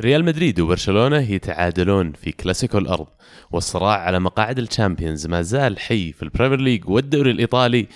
[0.00, 3.06] ريال مدريد وبرشلونة يتعادلون في كلاسيكو الأرض
[3.50, 7.86] والصراع على مقاعد الشامبيونز ما زال حي في البريمير ليج والدوري الإيطالي.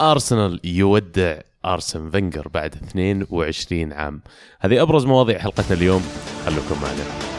[0.00, 4.20] أرسنال يودع أرسن فينجر بعد 22 عام.
[4.60, 6.02] هذه أبرز مواضيع حلقتنا اليوم
[6.46, 7.35] خلوكم معنا.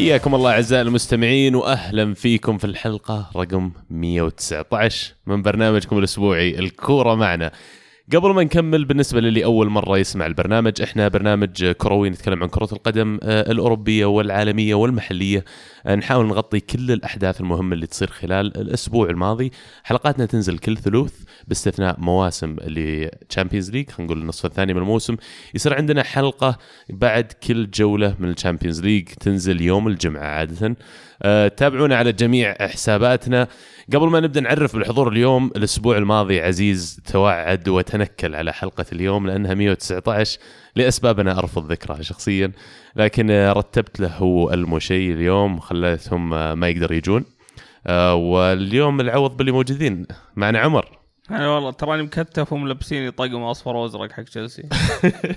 [0.00, 7.52] حياكم الله أعزائي المستمعين واهلا فيكم في الحلقة رقم 119 من برنامجكم الأسبوعي الكورة معنا.
[8.12, 12.68] قبل ما نكمل بالنسبة للي أول مرة يسمع البرنامج إحنا برنامج كروي نتكلم عن كرة
[12.72, 15.44] القدم آه، الأوروبية والعالمية والمحلية.
[15.86, 19.52] آه، نحاول نغطي كل الأحداث المهمة اللي تصير خلال الأسبوع الماضي.
[19.84, 21.12] حلقاتنا تنزل كل ثلوث
[21.48, 25.16] باستثناء مواسم ال Champions League خلينا نقول النصف الثاني من الموسم.
[25.54, 30.76] يصير عندنا حلقة بعد كل جولة من الشامبيونز ليج تنزل يوم الجمعة عادة.
[31.56, 33.48] تابعونا على جميع حساباتنا.
[33.94, 39.54] قبل ما نبدأ نعرف بالحضور اليوم الأسبوع الماضي عزيز توعد وتنكل على حلقة اليوم لأنها
[39.54, 40.38] 119
[40.76, 42.52] لاسباب أنا أرفض ذكرها شخصيا
[42.96, 47.24] لكن رتبت له المشي اليوم خليتهم ما يقدر يجون.
[47.86, 50.99] آه، واليوم العوض باللي موجودين معنا عمر.
[51.30, 54.62] أنا والله تراني مكتف وملبسيني طقم أصفر وأزرق حق تشيلسي.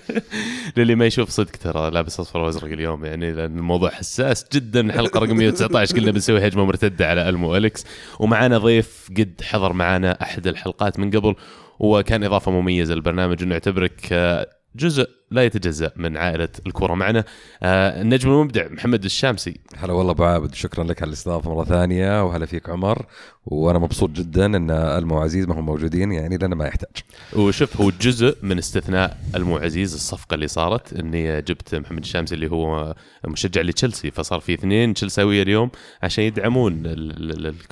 [0.78, 4.92] للي ما يشوف صدق ترى لابس أصفر وأزرق اليوم يعني لأن الموضوع حساس جدا.
[4.94, 7.86] حلقة رقم 119 كلنا بنسوي هجمة مرتدة على ألمو أليكس.
[8.20, 11.36] ومعانا ضيف قد حضر معانا أحد الحلقات من قبل
[11.80, 17.24] وكان إضافة مميزة للبرنامج انه يعتبرك آه، جزء لا يتجزأ من عائلة الكورة معنا.
[17.64, 19.60] آه النجم المبدع محمد الشامسي.
[19.78, 23.06] هلا والله أبو عابد شكرا لك على الاستضافة مرة ثانية وهلا فيك عمر.
[23.46, 26.96] وأنا مبسوط جدا إن ألمو عزيز ما هم موجودين يعني لأنه ما يحتاج.
[27.36, 32.52] وشوف هو جزء من استثناء ألمو عزيز الصفقة اللي صارت إني جبت محمد الشامسي اللي
[32.52, 32.96] هو
[33.28, 35.72] مشجع لتشيلسي فصار في اثنين تشيلساوية اليوم
[36.04, 36.84] عشان يدعمون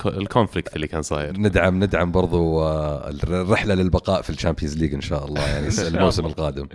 [0.06, 1.38] ال conflict اللي كان صاير.
[1.38, 6.26] ندعم ندعم برضو آه، الرحلة للبقاء في ال Champions League إن شاء الله يعني الموسم
[6.26, 6.68] القادم.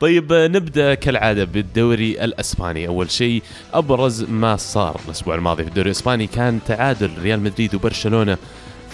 [0.00, 2.88] طيب نبدأ كالعادة بالدوري الأسباني.
[2.88, 3.42] أول شيء
[3.72, 8.38] أبرز ما صار الأسبوع الماضي في الدوري الإسباني كان تعادل ريال مدريد وبرشلونة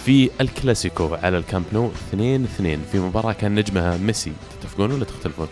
[0.05, 4.33] في الكلاسيكو على الكامب نو 2 2 في مباراة كان نجمها ميسي.
[4.61, 5.47] تتفقون ولا تختلفون؟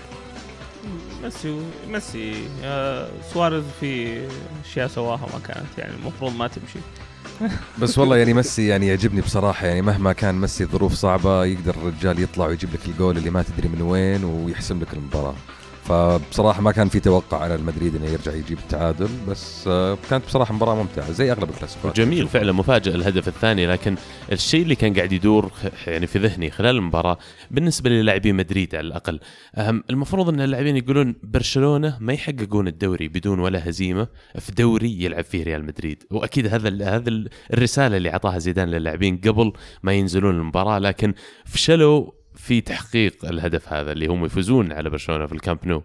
[1.24, 4.22] ميسي ميسي آه سواريز في
[4.66, 6.80] أشياء سواها ما كانت يعني المفروض ما تمشي.
[7.82, 12.20] بس والله يعني ميسي يعني يعجبني بصراحة يعني مهما كان ميسي ظروف صعبة يقدر الرجال
[12.24, 15.36] يطلع ويجيب لك الجول اللي ما تدري من وين ويحسم لك المباراة.
[15.84, 20.54] فبصراحة ما كان في توقع على المدريد إنه يرجع يجيب التعادل بس آه، كانت بصراحة
[20.54, 23.96] مباراة ممتعة زي أغلب الكلاسيكوات جميل فعلا مفاجئ الهدف الثاني لكن
[24.32, 25.52] الشيء اللي كان قاعد يدور
[25.88, 27.18] يعني في ذهني خلال المباراة
[27.52, 29.20] بالنسبة للاعبين مدريد على الأقل
[29.90, 34.08] المفروض إن اللاعبين يقولون برشلونة ما يحققون الدوري بدون ولا هزيمة
[34.40, 36.04] في دوري يلعب فيه ريال مدريد.
[36.12, 37.24] وأكيد هذا هذا
[37.54, 41.14] الرسالة اللي أعطاها زيدان للاعبين قبل ما ينزلون المباراة لكن
[41.46, 45.84] فشلوا في تحقيق الهدف هذا اللي هم يفوزون على برشلونة في الكامب نو.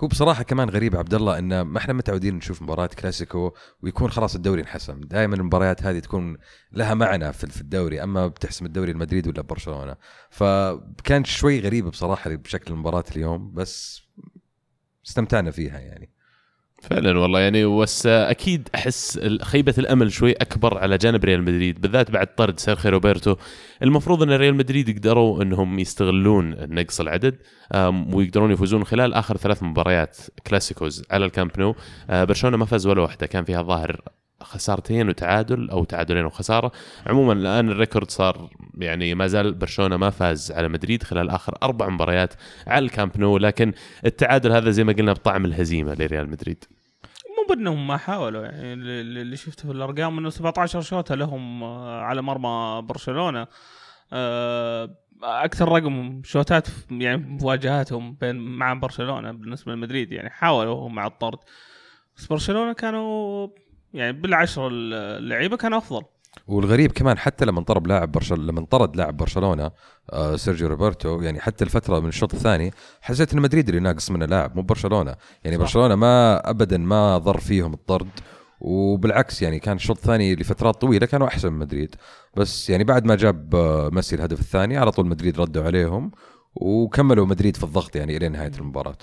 [0.00, 3.52] هو بصراحة كمان غريب عبد الله إن ما إحنا متعودين نشوف مباراة كلاسيكو
[3.82, 5.00] ويكون خلاص الدوري انحسم.
[5.00, 6.36] دائما المباريات هذه تكون
[6.72, 9.96] لها معنى في الدوري أما بتحسم الدوري المدريد ولا برشلونة.
[10.30, 14.02] فكان شوي غريب بصراحة بشكل المباراة اليوم بس
[15.06, 16.15] استمتعنا فيها يعني.
[16.82, 17.40] فعلا والله.
[17.40, 22.58] يعني بس أكيد أحس خيبة الأمل شوي أكبر على جانب ريال مدريد بالذات بعد طرد
[22.58, 23.36] سيرخي روبرتو.
[23.82, 27.36] المفروض إن ريال مدريد قدروا إنهم يستغلون نقص العدد
[28.12, 30.16] ويقدرون يفوزون خلال آخر ثلاث مباريات
[30.46, 31.74] Clasicos على الكامب نو.
[32.10, 34.00] أه، برشلونة ما فاز ولا واحدة كان فيها ظاهر
[34.42, 36.72] خسارتين وتعادل أو تعادلين وخسارة.
[37.06, 41.54] عموما الآن ال record صار يعني ما زال برشلونة ما فاز على مدريد خلال آخر
[41.62, 42.34] أربع مباريات
[42.66, 43.72] على الكامب نو لكن
[44.06, 46.64] التعادل هذا زي ما قلنا بطعم الهزيمة لريال مدريد.
[47.38, 52.22] مو بأنهم ما حاولوا يعني اللي شفته في الأرقام إنه 17 شوطة لهم آه، على
[52.22, 53.46] مرمى برشلونة.
[54.12, 54.90] آه،
[55.22, 61.38] أكثر رقم شوتات يعني مواجهاتهم بين مع برشلونة بالنسبة لمدريد يعني حاولوا مع الطرد.
[62.16, 63.48] بس برشلونة كانوا
[63.96, 66.02] يعني بالعشر اللعيبة كانوا أفضل.
[66.46, 69.70] والغريب كمان حتى لما انطرد لاعب برشلونه لما انطرد لاعب برشلونة
[70.12, 74.26] آه سيرجيو روبرتو يعني حتى الفترة من الشوط الثاني حسيت إن مدريد اللي ناقص منه
[74.26, 75.16] لاعب مو برشلونة.
[75.44, 75.62] يعني صح.
[75.62, 78.08] برشلونة ما ابدا ما ضر فيهم الطرد
[78.60, 81.94] وبالعكس يعني كان الشوط الثاني لفترات طويلة كانوا أحسن من مدريد.
[82.36, 86.10] بس يعني بعد ما جاب آه، ميسي الهدف الثاني على طول مدريد ردوا عليهم
[86.54, 88.98] وكملوا مدريد في الضغط يعني إلى نهاية المباراة.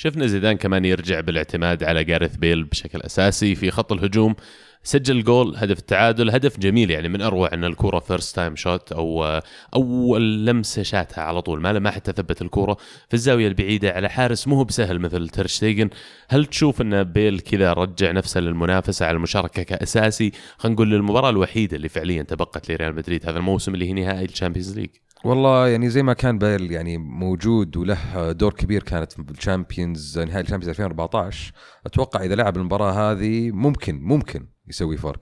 [0.00, 4.34] شفنا زيدان كمان يرجع بالاعتماد على جاريث بيل بشكل أساسي في خط الهجوم.
[4.82, 9.40] سجل جول هدف التعادل هدف جميل يعني من أروع إن الكوره first time shoot أو
[9.74, 11.60] أول لمسة شاتها على طول.
[11.60, 12.76] ما ما حتى ثبت الكوره
[13.08, 15.90] في الزاوية البعيدة على حارس مو هو بسهل مثل تير شتيجن
[16.28, 21.76] هل تشوف إن بيل كذا رجع نفسه للمنافسة على المشاركة كأساسي؟ خلينا نقول للمباراه الوحيدة
[21.76, 24.90] اللي فعليا تبقت لريال مدريد هذا الموسم اللي هي نهائي ال Champions League
[25.24, 30.18] والله يعني زي ما كان بيل يعني موجود وله دور كبير كانت في ال Champions
[30.18, 31.52] نهائي ال Champions 2014
[31.86, 35.20] أتوقع إذا لعب المباراة هذه ممكن ممكن يسوي فرق.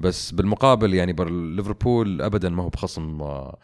[0.00, 1.16] بس بالمقابل يعني
[1.56, 3.58] ليفربول ابدا ما هو بخصم آه،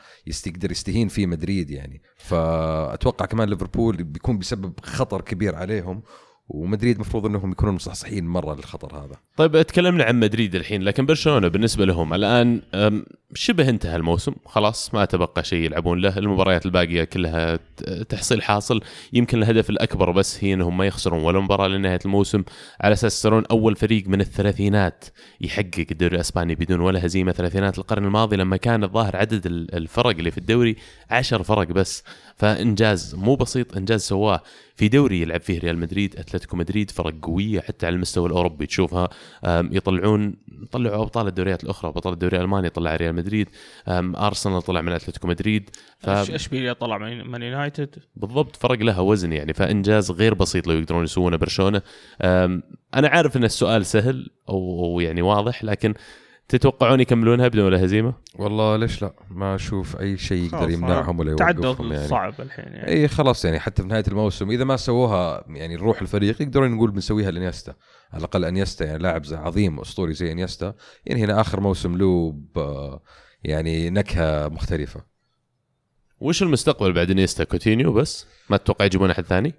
[0.46, 2.02] يقدر يستهين فيه مدريد يعني.
[2.16, 6.02] فأتوقع كمان ليفربول بيكون بيسبب خطر كبير عليهم
[6.48, 9.16] ومدريد مفروض إنهم يكونون مصحصحين مرة للخطر هذا.
[9.36, 12.62] طيب تكلمنا عن مدريد الحين لكن برشلونة بالنسبة لهم الآن
[13.34, 17.58] شبه انتهى الموسم خلاص ما تبقى شيء يلعبون له المباريات الباقية كلها
[18.08, 18.80] تحصيل حاصل
[19.12, 22.44] يمكن الهدف الأكبر بس هي إنهم ما يخسرون ولا مباراة لنهاية الموسم.
[22.80, 25.04] على أساس يصيرون أول فريق من الثلاثينات
[25.40, 30.30] يحقق الدوري الأسباني بدون ولا هزيمة ثلاثينات القرن الماضي لما كان الظاهر عدد الفرق اللي
[30.30, 30.76] في الدوري
[31.10, 32.04] عشر فرق بس.
[32.36, 34.42] فإنجاز مو بسيط إنجاز سواه
[34.76, 39.08] في دوري يلعب فيه ريال مدريد أتلتيكو مدريد فرق قوية حتى على المستوى الأوروبي تشوفها.
[39.46, 40.34] يطلعون
[40.72, 43.48] طلعوا أبطال الدوريات الأخرى بطل الدوري الألماني طلع ريال مدريد.
[43.88, 45.70] أرسنال طلع من أتلتيكو مدريد.
[45.98, 46.08] ف...
[46.08, 47.63] اشبيليا طلع من يونايتد
[48.16, 51.82] بالضبط فرق لها وزن يعني فإنجاز غير بسيط لو يقدرون يسوونه برشلونة.
[52.94, 55.94] أنا عارف إن السؤال سهل أو يعني واضح لكن
[56.48, 61.30] تتوقعون يكملونها بدون ولا هزيمة؟ والله ليش لا؟ ما أشوف أي شيء يقدر يمنعهم ولا
[61.30, 62.08] يوقفهم يعني.
[62.08, 62.88] صعب الحين يعني.
[62.88, 66.90] إي خلاص يعني حتى في نهاية الموسم إذا ما سووها يعني نروح الفريق يقدرون نقول
[66.90, 67.74] بنسويها لإنيستا.
[68.12, 70.74] على الأقل إنيستا يعني لاعب عظيم أسطوري زي إنيستا.
[71.06, 72.34] يعني هنا آخر موسم له
[73.44, 75.13] يعني نكهة مختلفة.
[76.20, 79.54] وش المستقبل بعد إنيستا كوتينيو بس؟ ما تتوقع يجيبون أحد ثاني؟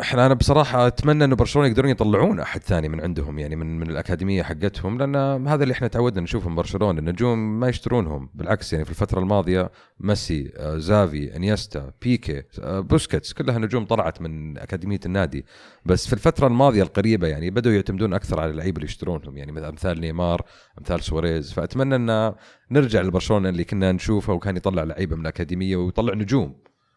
[0.00, 3.90] إحنا أنا بصراحة أتمنى إنه برشلونة يقدرون يطلعون أحد ثاني من عندهم يعني من من
[3.90, 8.84] الأكاديمية حقتهم لأن هذا اللي إحنا تعودنا نشوفه من برشلونة النجوم ما يشترونهم بالعكس يعني
[8.84, 9.70] في الفترة الماضية
[10.00, 15.44] ميسي آه، تشافي إنيستا بيكي آه، بوسكيتس كلها نجوم طلعت من أكاديمية النادي.
[15.86, 20.00] بس في الفترة الماضية القريبة يعني بدأوا يعتمدون أكثر على اللعيبة اللي يشترونهم يعني أمثال
[20.00, 20.42] نيمار
[20.78, 21.52] أمثال سواريز.
[21.52, 22.34] فأتمنى إن
[22.70, 26.54] نرجع لبرشلونة اللي كنا نشوفه وكان يطلع لعيبة من الأكاديمية ويطلع نجوم.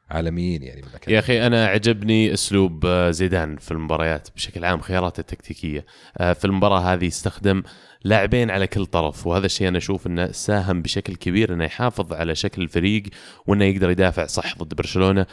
[0.10, 5.22] عالميين يعني من يا أخي أنا عجبني أسلوب آه، زيدان في المباريات بشكل عام خياراته
[5.22, 5.86] التكتيكية.
[6.18, 7.64] آه، في المباراة هذه استخدم
[8.04, 12.36] لاعبين على كل طرف وهذا الشيء أنا أشوف إنه ساهم بشكل كبير إنه يحافظ على
[12.36, 13.04] شكل الفريق
[13.48, 15.26] وإنه يقدر يدافع صح ضد برشلونة.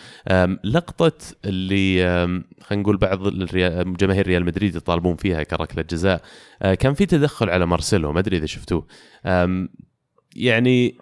[0.65, 1.13] لقطة
[1.45, 2.05] اللي
[2.61, 3.29] خلينا نقول بعض
[3.97, 6.23] جماهير ريال مدريد يطالبون فيها كركلة جزاء
[6.63, 8.87] آه، كان في تدخل على مارسيلو ما أدري إذا شفتوه.
[10.37, 10.99] يعني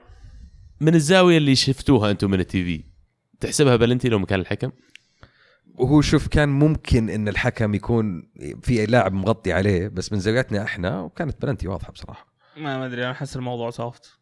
[0.80, 2.91] من الزاوية اللي شفتوها أنتم من ال TV.
[3.42, 4.70] تحسبها بلنتي لو مكان الحكم؟
[5.74, 8.28] وهو شوف كان ممكن إن الحكم يكون
[8.62, 12.26] في لاعب مغطي عليه بس من زاويتنا إحنا وكانت بلنتي واضحة بصراحة.
[12.56, 14.18] ما أدري أنا أحس الموضوع soft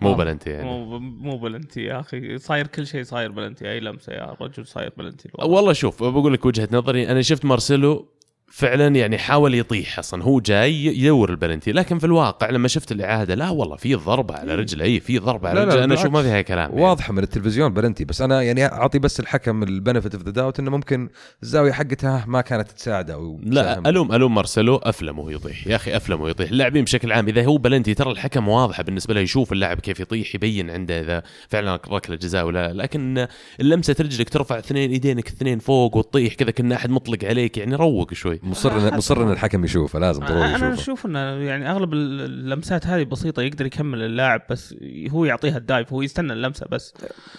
[0.00, 0.64] مو بلنتي يعني.
[0.64, 2.38] مو مو بلنتي يا أخي.
[2.38, 6.46] صاير كل شيء صاير بلنتي أي لمسة يا رجل صاير بلنتي والله شوف بقول لك
[6.46, 8.08] وجهة نظري أنا شفت مارسيلو
[8.50, 10.22] فعلا يعني حاول يطيح أصلا.
[10.22, 14.54] هو جاي يدور البلنتي لكن في الواقع لما شفت الإعادة لا والله في ضربة على
[14.54, 14.84] رجله.
[14.84, 15.84] اي في ضربة على رجله.
[15.84, 16.82] أنا أشوف ما فيها كلام يعني.
[16.82, 18.04] واضحة من التلفزيون بلنتي.
[18.04, 21.08] بس أنا يعني أعطي بس الحكم ال benefit of the doubt إنه ممكن
[21.42, 24.76] الزاوية حقتها ما كانت تساعده أو لا ألوم ألوم مارسيلو.
[24.76, 25.66] أفلم وهو يطيح.
[25.66, 26.50] يا أخي أفلم وهو يطيح.
[26.50, 29.20] اللاعبين بشكل عام إذا هو بلنتي ترى الحكم واضحة بالنسبة له.
[29.20, 33.26] يشوف اللاعب كيف يطيح يبين عنده إذا فعلا ركلة جزاء ولا لكن
[33.58, 37.58] لمسه رجلك ترفع اثنين إيدينك اثنين فوق وتطيح كذا كنا أحد مطلق عليك.
[37.58, 38.39] يعني روق شوي.
[38.42, 40.66] مصر مصر إن الحكم يشوفه لازم ضروري يشوفه.
[40.66, 44.74] أنا أشوف إنه يعني أغلب اللمسات هذه بسيطة يقدر يكمل اللاعب بس
[45.10, 46.94] هو يعطيها ال dive هو يستنى اللمسة بس.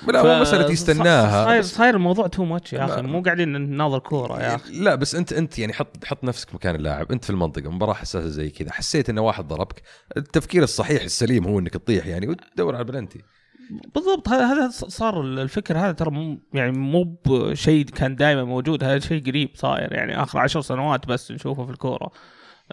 [0.08, 4.41] لا مو مسألة يستناها صاير صاير الموضوع too much يا أخي مو قاعدين نناظر كورة
[4.41, 4.79] يا أخي.
[4.79, 8.27] لا بس انت أنت يعني حط حط نفسك مكان اللاعب أنت في المنطقة مباراة حساسة
[8.27, 9.81] زي كذا حسيت إنه واحد ضربك
[10.17, 13.22] التفكير الصحيح السليم هو إنك تطيح يعني وتدور على البلنتي.
[13.95, 19.25] بالضبط هذا صار الفكر هذا ترى مو يعني مو بشيء كان دائما موجود هذا شيء
[19.25, 22.11] قريب صاير يعني آخر عشر سنوات بس نشوفه في الكورة.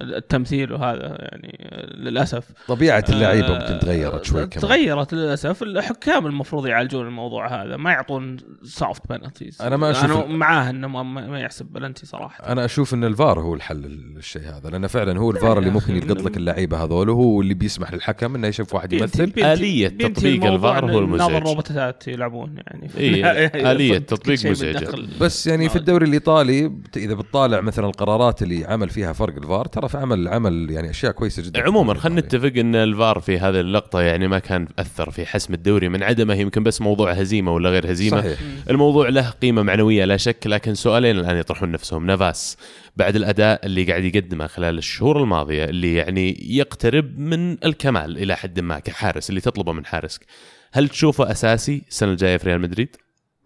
[0.00, 2.44] التمثيل وهذا يعني للأسف.
[2.68, 4.62] طبيعة اللعيبة ممكن آه، تغيرت شوي كمان.
[4.68, 5.62] تغيرت للأسف.
[5.62, 11.02] الحكام المفروض يعالجون الموضوع هذا ما يعطون soft penalties أنا ما أشوف أنا معاه إنه
[11.02, 12.52] ما يحسب بلنتي صراحة.
[12.52, 13.76] أنا أشوف إن الفار هو الحل
[14.16, 17.92] للشيء هذا لأن فعلا هو الفار اللي ممكن يلقط لك اللعيبة هذول وهو اللي بيسمح
[17.92, 19.32] للحكم إنه يشوف واحد يمثل.
[19.38, 21.30] آلية تطبيق الفار هو المزعج.
[21.30, 22.90] نظر روبوتات يلعبون يعني.
[22.96, 24.84] إيه آلية تطبيق مزعج.
[25.20, 29.87] بس يعني في الدوري الإيطالي إذا بتطالع مثلا القرارات اللي عمل فيها فرق الفار ترى
[29.88, 31.62] في عمل عمل يعني أشياء كويسة جدا.
[31.62, 35.88] عموما خلينا نتفق إن الفار في هذه اللقطة يعني ما كان أثر في حسم الدوري
[35.88, 38.20] من عدمه يمكن بس موضوع هزيمة ولا غير هزيمة.
[38.20, 38.38] صحيح.
[38.70, 42.06] الموضوع له قيمة معنوية لا شك لكن سؤالين الآن يطرحون نفسهم.
[42.06, 42.56] نافاس
[42.96, 48.60] بعد الأداء اللي قاعد يقدمه خلال الشهور الماضية اللي يعني يقترب من الكمال إلى حد
[48.60, 50.26] ما كحارس اللي تطلبه من حارسك.
[50.72, 52.96] هل تشوفه أساسي السنة الجاية في ريال مدريد؟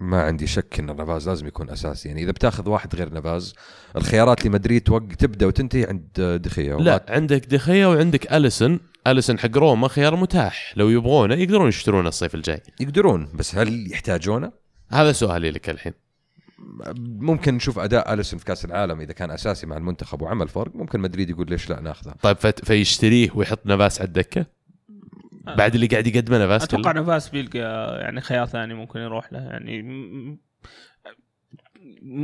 [0.02, 2.08] ما عندي شك إن نافاز لازم يكون أساسي.
[2.08, 3.54] يعني إذا بتاخذ واحد غير نافاز
[3.96, 9.88] الخيارات لمدريد توق تبدأ وتنتهي عند دخيه لا عندك دخيا وعندك اليسون اليسون حق روما
[9.88, 10.74] خيار متاح.
[10.76, 12.60] لو يبغونه يقدرون يشترونه الصيف الجاي.
[12.80, 14.52] يقدرون بس هل يحتاجونه؟
[14.90, 15.92] هذا سؤالي لك الحين.
[16.98, 20.76] ممكن نشوف أداء اليسون في كأس العالم إذا كان أساسي مع المنتخب وعمل فرق.
[20.76, 22.14] ممكن مدريد يقول ليش لا ناخذه.
[22.22, 24.46] طيب فيشتريه ويحط نافاس على الدكة؟
[25.46, 27.58] بعد اللي قاعد يقدمه نافاس أتوقع؟ نفاس بيلقى
[28.00, 29.38] يعني خيار ثاني ممكن يروح له.
[29.38, 29.82] يعني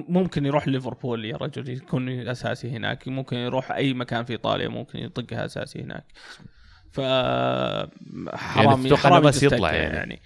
[0.09, 3.09] ممكن يروح ليفربول يا رجل يكون أساسي هناك.
[3.09, 6.05] ممكن يروح أي مكان في إيطاليا ممكن يطقها أساسي هناك.
[6.93, 7.01] ف
[8.37, 10.21] حرام تتوقع حرام يجلس يطلع دكة يعني.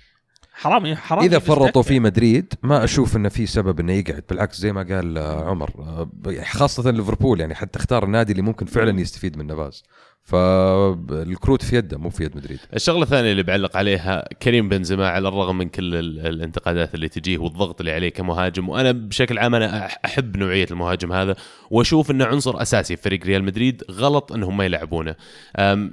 [0.54, 1.82] حرام حرام إذا فرطوا.
[1.82, 4.24] في مدريد ما أشوف إنه في سبب إنه يقعد.
[4.30, 8.42] بالعكس زي ما قال آه، عمر آه، ب- خاصة ليفربول يعني حتى اختار النادي اللي
[8.42, 9.82] ممكن فعلا يستفيد من نافاز
[10.24, 12.58] فالكروت في يده مو في يد مدريد.
[12.74, 17.38] الشغلة الثانية اللي بعلق عليها كريم بنزيما على الرغم من كل ال- الانتقادات اللي تجيه
[17.38, 21.36] والضغط اللي عليه كمهاجم وأنا بشكل عام أنا أحب نوعية المهاجم هذا
[21.70, 25.14] وأشوف إنه عنصر أساسي في فريق ريال مدريد غلط إنهم ما يلعبونه.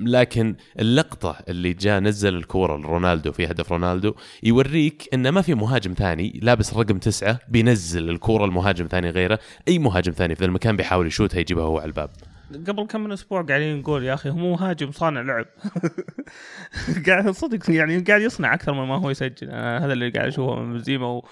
[0.05, 5.93] لكن اللقطة اللي جاء نزل الكورة لرونالدو في هدف رونالدو يوريك انه ما في مهاجم
[5.93, 11.07] ثاني لابس رقم تسعة بينزل الكورة لمهاجم ثاني غيره أي مهاجم ثاني في المكان بيحاول
[11.07, 12.09] يشوتها يجيبها هو على الباب.
[12.67, 15.45] قبل كم من أسبوع قاعدين نقول يا أخي هو مهاجم صانع لعب.
[17.07, 19.49] قاعد صدق يعني قاعد يصنع أكثر مما هو يسجل.
[19.49, 21.25] أنا هذا اللي قاعد أشوفه من بنزيما و...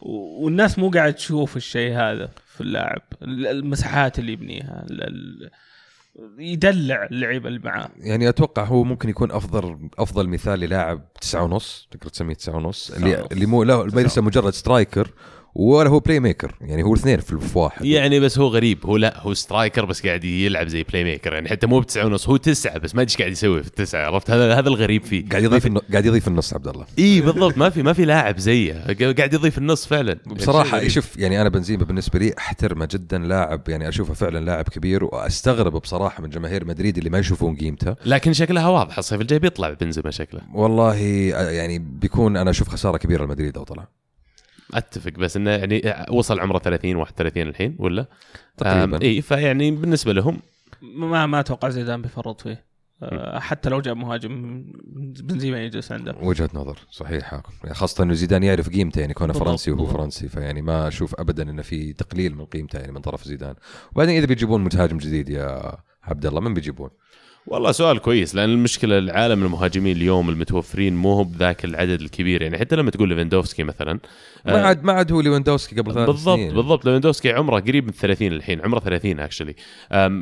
[0.00, 3.02] و- والناس مو قاعد تشوف الشيء هذا في اللاعب.
[3.22, 5.50] ال- المساحات اللي يبنيها ال...
[6.38, 7.88] يدلع اللعيبه اللي معاه.
[7.98, 12.90] يعني أتوقع هو ممكن يكون أفضل أفضل مثال للاعب تسعة ونص تقدر تسميه تسعة ونص
[12.90, 13.26] اللي.
[13.32, 15.10] اللي مو لا ليس مجرد striker
[15.54, 18.86] ولا هو playmaker يعني هو الاثنين في في واحد يعني بس هو غريب.
[18.86, 22.36] هو لا هو striker بس قاعد يلعب زي playmaker يعني حتى مو بتسعة ونص هو
[22.36, 25.28] تسعة بس ما ادري قاعد يسوي في التسعة عرفت؟ هذا هذا الغريب فيه.
[25.28, 26.86] قاعد يضيف النص قاعد يضيف النص عبد الله.
[26.98, 27.58] إي بالضبط.
[27.58, 28.72] ما في ما في لاعب زيه.
[29.00, 30.18] قاعد يضيف النص فعلا.
[30.26, 34.44] بصراحة يعني شيء شوف يعني أنا بنزيما بالنسبة لي أحترمه جدا لاعب يعني أشوفه فعلا
[34.44, 37.94] لاعب كبير وأستغرب بصراحة من جماهير مدريد اللي ما يشوفون قيمته.
[38.06, 40.40] لكن شكلها واضح الصيف الجاي بيطلع بنزيما شكله.
[40.54, 43.88] والله يعني بيكون أنا أشوف خسارة كبيرة لمدريد لو طلع.
[44.74, 48.06] أتفق بس إنه يعني وصل عمره 30 31 الحين ولا؟
[48.56, 50.38] تقريبا إي فيعني بالنسبة لهم
[50.82, 52.68] ما ما أتوقع زيدان بيفرط فيه
[53.02, 54.64] أه، حتى لو جاب مهاجم
[55.22, 59.70] بنزيما يجلس عنده وجهة نظر صحيحة يعني خاصة إنه زيدان يعرف قيمته يعني كونه فرنسي
[59.70, 59.86] وهو.
[59.86, 63.54] فرنسي فيعني ما أشوف أبدا إنه في تقليل من قيمته يعني من طرف زيدان
[63.92, 66.90] وبعدين إذا بيجيبون مهاجم جديد يا عبد الله من بيجيبون؟
[67.46, 72.58] والله سؤال كويس لأن المشكلة العالم المهاجمين اليوم المتوفرين مو هو بذاك العدد الكبير يعني
[72.58, 74.00] حتى لما تقول ليفاندوفسكي مثلا
[74.46, 76.54] ما عاد ما عاد هو ليفاندوفسكي قبل ثلاث بالضبط سنين.
[76.54, 79.54] بالضبط ليفاندوفسكي عمره قريب من 30 الحين عمره 30 actually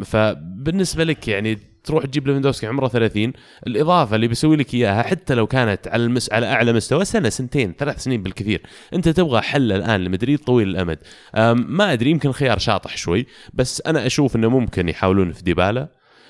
[0.04, 3.32] فبالنسبة لك يعني تروح تجيب ليفاندوفسكي عمره 30
[3.66, 6.32] الإضافة اللي بيسوي لك إياها حتى لو كانت على المس...
[6.32, 8.62] على أعلى مستوى سنة سنتين ثلاث سنين بالكثير.
[8.94, 10.98] أنت تبغى حل الآن لمدريد طويل الأمد.
[11.34, 15.88] أم، ما أدري يمكن خيار شاطح شوي بس أنا أشوف إنه ممكن يحاولون في ديبالا.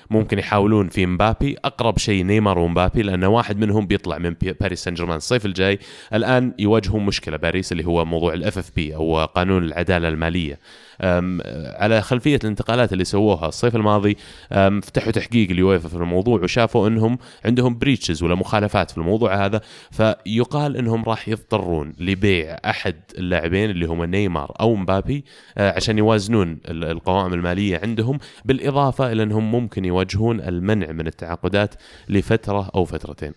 [0.09, 1.55] ممكن يحاولون في مبابي.
[1.65, 5.79] أقرب شيء نيمار ومبابي لأن واحد منهم بيطلع من باريس سان جيرمان الصيف الجاي.
[6.13, 10.59] الآن يواجهون مشكلة باريس اللي هو موضوع ال FFP أو قانون العدالة المالية.
[11.79, 14.17] على خلفية الانتقالات اللي سووها الصيف الماضي
[14.51, 19.61] فتحوا تحقيق اليويفا في الموضوع وشافوا إنهم عندهم breaches ولا مخالفات في الموضوع هذا
[19.91, 25.25] فيقال إنهم راح يضطرون لبيع أحد اللاعبين اللي هم نيمار أو مبابي
[25.57, 31.75] آه، عشان يوازنون ال- القوائم المالية عندهم بالإضافة إلى إنهم ممكن يواجهون المنع من التعاقدات
[32.09, 33.33] لفترة أو فترتين.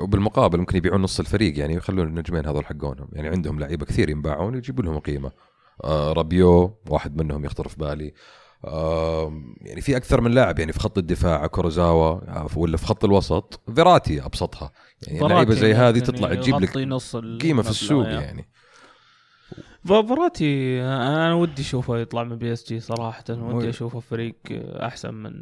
[0.00, 3.08] وبالمقابل ممكن يبيعون نص الفريق يعني ويخلون النجمين هذول حقونهم.
[3.12, 5.30] يعني عندهم لعيبة كثير ينباعون ويجيبوا لهم قيمة.
[5.84, 8.12] رابيو واحد منهم يخطر في بالي.
[8.64, 13.04] آه يعني في أكثر من لاعب يعني في خط الدفاع كورزاوا آه، ولا في خط
[13.04, 14.72] الوسط فيراتي أبسطها.
[15.06, 16.76] يعني لعيبة زي هذه ممكن تطلع تجيب لك
[17.42, 18.48] قيمة في السوق يعني.
[19.88, 24.34] فيراتي أنا ودي أشوفه يطلع من بي اس جي صراحة ودي اشوفه فريق
[24.80, 25.32] أحسن من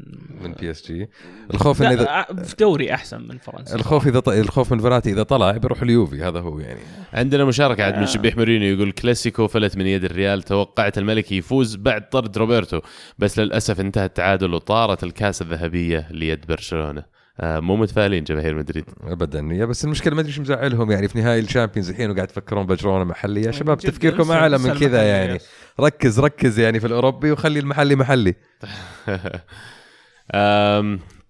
[0.41, 1.09] من بي اس جي
[1.55, 3.77] الخوف انه اذا في دوري أحسن من فرنسا.
[3.77, 4.29] الخوف إذا ط...
[4.29, 6.81] الخوف من فيراتي إذا طلع بيروح اليوفي هذا هو يعني.
[7.13, 11.77] عندنا مشاركة عاد من شبيح مورينيو يقول كلاسيكو فلت من يد الريال توقعت الملكي يفوز
[11.77, 12.81] بعد طرد روبرتو
[13.19, 17.01] بس للأسف انتهى التعادل وطارت الكأس الذهبية ليد برشلونة.
[17.01, 18.85] آه مو متفائلين جماهير مدريد.
[19.03, 19.49] ابدا.
[19.53, 20.91] يا بس المشكلة ما أدري إيش مزعلهم.
[20.91, 24.75] يعني في نهائي الشامبيونز الحين وقاعد تفكرون برشلونه محلي يا شباب جد، تفكيركم أعلى من
[24.75, 25.39] كذا يعني.
[25.81, 28.35] ركز ركز يعني في الأوروبي وخلي المحلي محلي.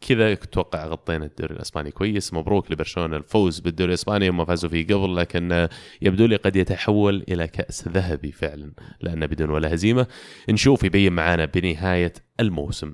[0.09, 2.35] كذا أتوقع غطينا الدوري الإسباني كويس.
[2.35, 4.29] مبروك لبرشلونة الفوز بالدوري الإسباني.
[4.29, 5.69] هم فازوا فيه قبل لكن آه،
[6.03, 10.07] يبدو لي قد يتحول إلى كأس ذهبي فعلا لأنه بدون ولا هزيمة.
[10.49, 12.93] نشوف يبين معانا بنهاية الموسم.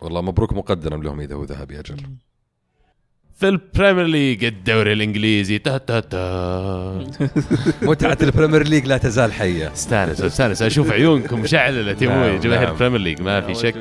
[0.00, 1.96] والله مبروك مقدما لهم إذا هو ذهبي أجل
[3.36, 7.06] في البريمير ليج الدوري الإنجليزي تا تا تا.
[7.82, 9.72] متعة البريمير ليج لا تزال حية.
[9.72, 10.62] استانس استانس.
[10.62, 12.72] أشوف عيونكم مشعلله يا أبوي نعم، جماهير نعم.
[12.72, 13.74] البريمير ليج ما في شك.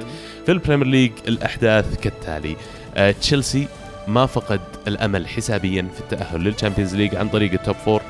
[0.46, 2.56] في البريمير ليج الأحداث كالتالي.
[2.96, 3.68] آه، تشيلسي
[4.08, 8.02] ما فقد الأمل حسابيا في التأهل للتشامبيونز ليج عن طريق ال top four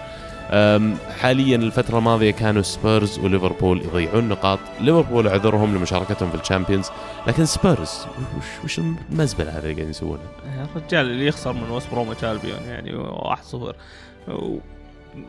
[1.19, 6.89] حاليا الفترة الماضية كانوا سبيرز وليفربول يضيعون نقاط، ليفربول اعذرهم لمشاركتهم في الشامبيونز،
[7.27, 8.05] لكن سبيرز
[8.37, 12.59] وش وش المزبلة هذا اللي قاعدين يسوونها؟ يا الرجال اللي يخسر من وست بروميتش ألبيون
[12.67, 13.75] يعني 1 0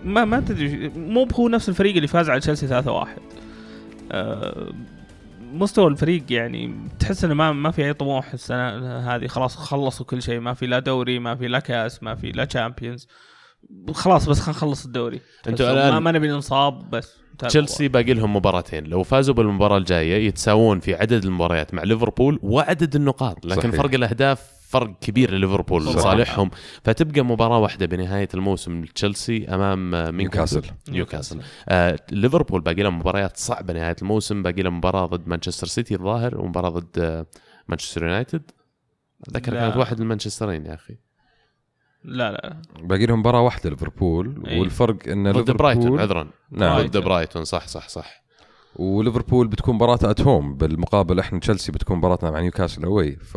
[0.04, 3.18] ما ما تدري مو هو نفس الفريق اللي فاز على تشيلسي 3 1
[4.12, 4.72] آه،
[5.52, 9.26] مستوى الفريق يعني تحس إنه ما ما في أي طموح السنة هذه.
[9.26, 10.40] خلاص خلصوا كل شيء.
[10.40, 13.08] ما في لا دوري ما في لا كأس ما في لا تشامبيونز
[13.92, 15.20] خلاص بس خلينا نخلص الدوري.
[15.48, 18.84] أنتوا بس الآن- ما, نبي ننصاب بس تشيلسي باقي لهم مباراتين.
[18.84, 23.46] لو فازوا بالمباراة الجاية يتساوون في عدد المباريات مع ليفربول وعدد النقاط.
[23.46, 23.82] لكن صحيح.
[23.82, 25.96] فرق الأهداف فرق كبير لليفربول صحيح.
[25.96, 26.50] لصالحهم.
[26.84, 30.62] فتبقى مباراة واحدة بنهاية الموسم تشيلسي أمام آه،؟ نيوكاسل.
[30.88, 31.40] نيوكاسل.
[31.68, 34.42] آه ليفربول باقي لهم مباريات صعبة نهاية الموسم.
[34.42, 37.26] باقي لهم مباراة ضد مانشستر سيتي الظاهر ومباراة ضد آه،
[37.68, 38.42] مانشستر يونايتد.
[39.22, 39.52] أتذكر.
[39.52, 40.96] كانت واحد من مانشسترين يا أخي.
[42.04, 42.56] لا لا.
[42.82, 44.42] باقي لهم مباراة واحدة ليفربول.
[44.58, 46.28] والفرق إن ضد برايتون عذرا.
[46.50, 46.80] نعم.
[46.86, 48.22] ضد برايتون صح صح صح.
[48.76, 53.36] وليفربول بتكون مباراة at home بالمقابل إحنا تشيلسي بتكون مباراتنا مع نيوكاسل away ف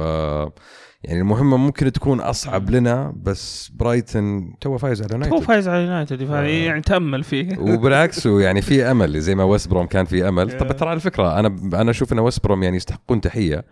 [1.04, 5.84] يعني المهمة ممكن تكون أصعب لنا بس برايتون تو فايز على هو يونايتد فايز على
[5.84, 6.42] يونايتد آه.
[6.42, 7.60] يعني تامل فيه.
[7.60, 10.58] وبالعكس يعني في أمل زي ما ويست بروم كان في أمل.
[10.58, 10.78] طب.
[10.78, 13.66] ترى على فكرة أنا أنا أشوف إن ويست بروم يعني يستحقون تحية.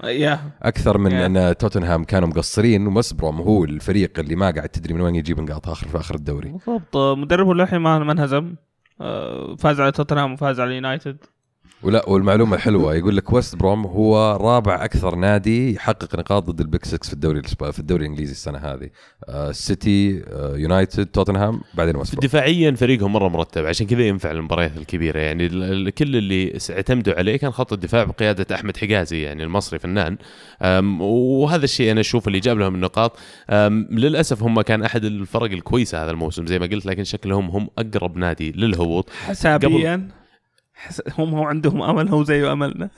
[0.62, 1.14] أكثر من.
[1.14, 5.40] إن توتنهام كانوا مقصرين ويست بروم هو الفريق اللي ما قاعد تدري من وين يجيب
[5.40, 6.50] نقاط آخر في آخر الدوري.
[6.50, 6.98] بالضبط.
[7.18, 8.56] مدربه للحين ما ما انهزم.
[9.02, 11.18] آه، فاز على توتنهام وفاز على يونايتد
[11.84, 16.68] ولا والمعلومة الحلوه يقول لك ويست بروم هو رابع أكثر نادي يحقق نقاط ضد ال
[16.68, 18.90] big 6 في الدوري في الدوري الإنجليزي السنة هذه.
[19.30, 23.66] السيتي يونايتد توتنهام بعدين ويست بروم دفاعيا فريقهم مرة مرتب.
[23.66, 25.20] عشان كذا ينفع المباريات الكبيرة.
[25.20, 25.48] يعني
[25.92, 30.18] كل اللي اعتمدوا عليه كان خط الدفاع بقيادة أحمد حجازي يعني المصري فنان.
[31.02, 33.20] وهذا الشيء أنا أشوف اللي جاب لهم النقاط.
[33.92, 38.18] للأسف هم كان أحد الفرق الكويسة هذا الموسم زي ما قلت لكن شكلهم هم أقرب
[38.18, 39.10] نادي للهبوط.
[39.10, 40.19] حسابيا؟ حس...
[41.18, 42.90] هم هو عندهم أمل هو زي أملنا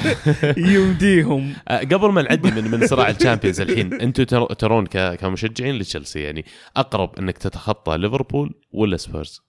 [0.56, 5.74] يمديهم أه، قبل ما نعدي من من صراع ال Champions الحين أنتم تر- ترون كمشجعين
[5.78, 6.44] لتشيلسي يعني
[6.76, 9.42] أقرب أنك تتخطى ليفربول ولا سبيرز؟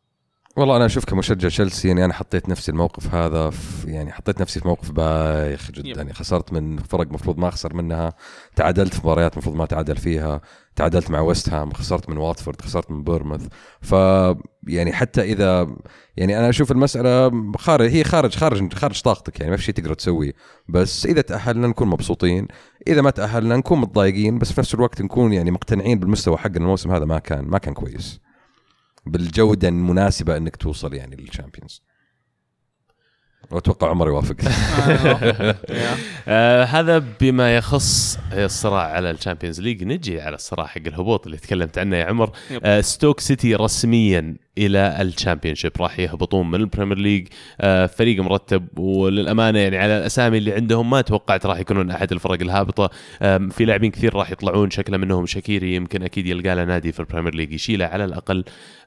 [0.58, 4.60] والله أنا أشوف كمشجع تشيلسي يعني أنا حطيت نفسي الموقف هذا في يعني حطيت نفسي
[4.60, 5.90] في موقف بايخ جدا.
[5.90, 5.98] yep.
[5.98, 8.14] يعني خسرت من فرق مفروض ما أخسر منها
[8.56, 10.42] تعادلت في مباريات مفروض ما تعادل فيها
[10.76, 13.48] تعادلت مع ويست هام خسرت من واتفورد خسرت من بورموث
[13.82, 13.92] ف
[14.68, 15.76] يعني حتى اذا
[16.18, 19.94] يعني أنا أشوف المسألة خارج هي خارج خارج خارج طاقتك يعني ما في شيء تقدر
[19.94, 20.34] تسويه.
[20.70, 22.48] بس إذا تأهلنا نكون مبسوطين
[22.88, 26.92] إذا ما تأهلنا نكون متضايقين بس في نفس الوقت نكون يعني مقتنعين بالمستوى حق الموسم
[26.92, 28.24] هذا ما كان ما كان كويس.
[29.06, 31.82] بالجودة المناسبة إنك توصل يعني لل Champions
[33.52, 35.56] واتوقع عمر يوافق yeah.
[36.28, 41.38] آه هذا بما يخص الصراع على ال Champions League نجي على الصراع حق الهبوط اللي
[41.38, 42.32] تكلمت عنه يا عمر.
[42.64, 47.28] آه ستوك سيتي رسميا إلى ال Championship راح يهبطون من ال Premier League
[47.62, 48.80] آه فريق مرتب.
[48.80, 52.90] وللأمانة يعني على الأسامي اللي عندهم ما توقعت راح يكونون أحد الفرق الهابطة.
[53.50, 54.70] في لاعبين كثير راح يطلعون.
[54.70, 55.76] شكله منهم شكيري.
[55.76, 58.44] يمكن أكيد يلقى له نادي في ال Premier League يشيله على الأقل.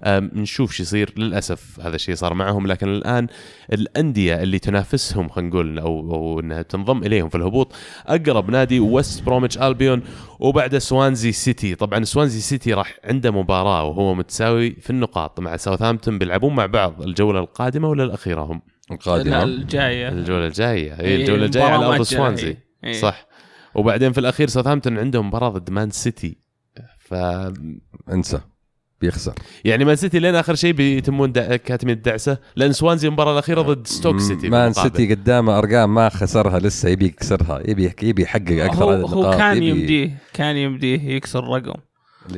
[0.07, 1.13] نشوف شو يصير.
[1.17, 2.67] للأسف هذا الشيء صار معهم.
[2.67, 3.27] لكن الآن
[3.73, 7.73] الأندية اللي تنافسهم خلينا نقول أو أو إنها تنضم إليهم في الهبوط
[8.07, 10.03] أقرب نادي ويست بروميتش البيون
[10.41, 16.19] وبعد سوانزي سيتي طبعا سوانزي سيتي راح عنده مباراة وهو متساوي في النقاط مع ساوثهامبتون
[16.19, 20.09] بيلعبون مع بعض الجولة القادمة ولا الاخيره هم القادمه الجاية.
[20.09, 20.95] الجولة الجاية.
[20.95, 22.57] هي إيه، الجولة الجاية على أرض سوانزي.
[22.85, 22.93] إيه.
[22.93, 23.27] صح.
[23.75, 26.37] وبعدين في الأخير ساوثهامبتون عندهم مباراة ضد مان سيتي
[26.99, 27.15] ف
[28.13, 28.41] انسى.
[29.01, 29.33] بيخسر.
[29.65, 34.21] يعني مان سيتي لين آخر شيء بيتمون كاتمين الدعسة لأن سوانزي المباراة الأخيرة ضد ستوك
[34.21, 34.73] سيتي مان.
[34.73, 39.57] سيتي قدامه أرقام ما خسرها لسه يبي يكسرها يبي يبي يحقق أكثر هو, هو كان
[39.57, 41.81] يبي- يمديه كان يمديه يكسر رقم.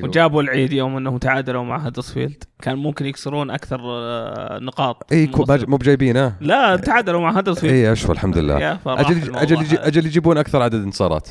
[0.02, 5.12] وجابوا العيد يوم انهم تعادلوا مع هدرسفيلد كان ممكن يكسرون أكثر آه، نقاط.
[5.12, 5.30] اي.
[5.48, 6.36] مو بجايبينه.
[6.40, 8.78] لا تعادلوا مع هدرسفيلد اي اشوى الحمد لله.
[8.86, 11.28] أجل أجل يجيبون أكثر عدد انتصارات.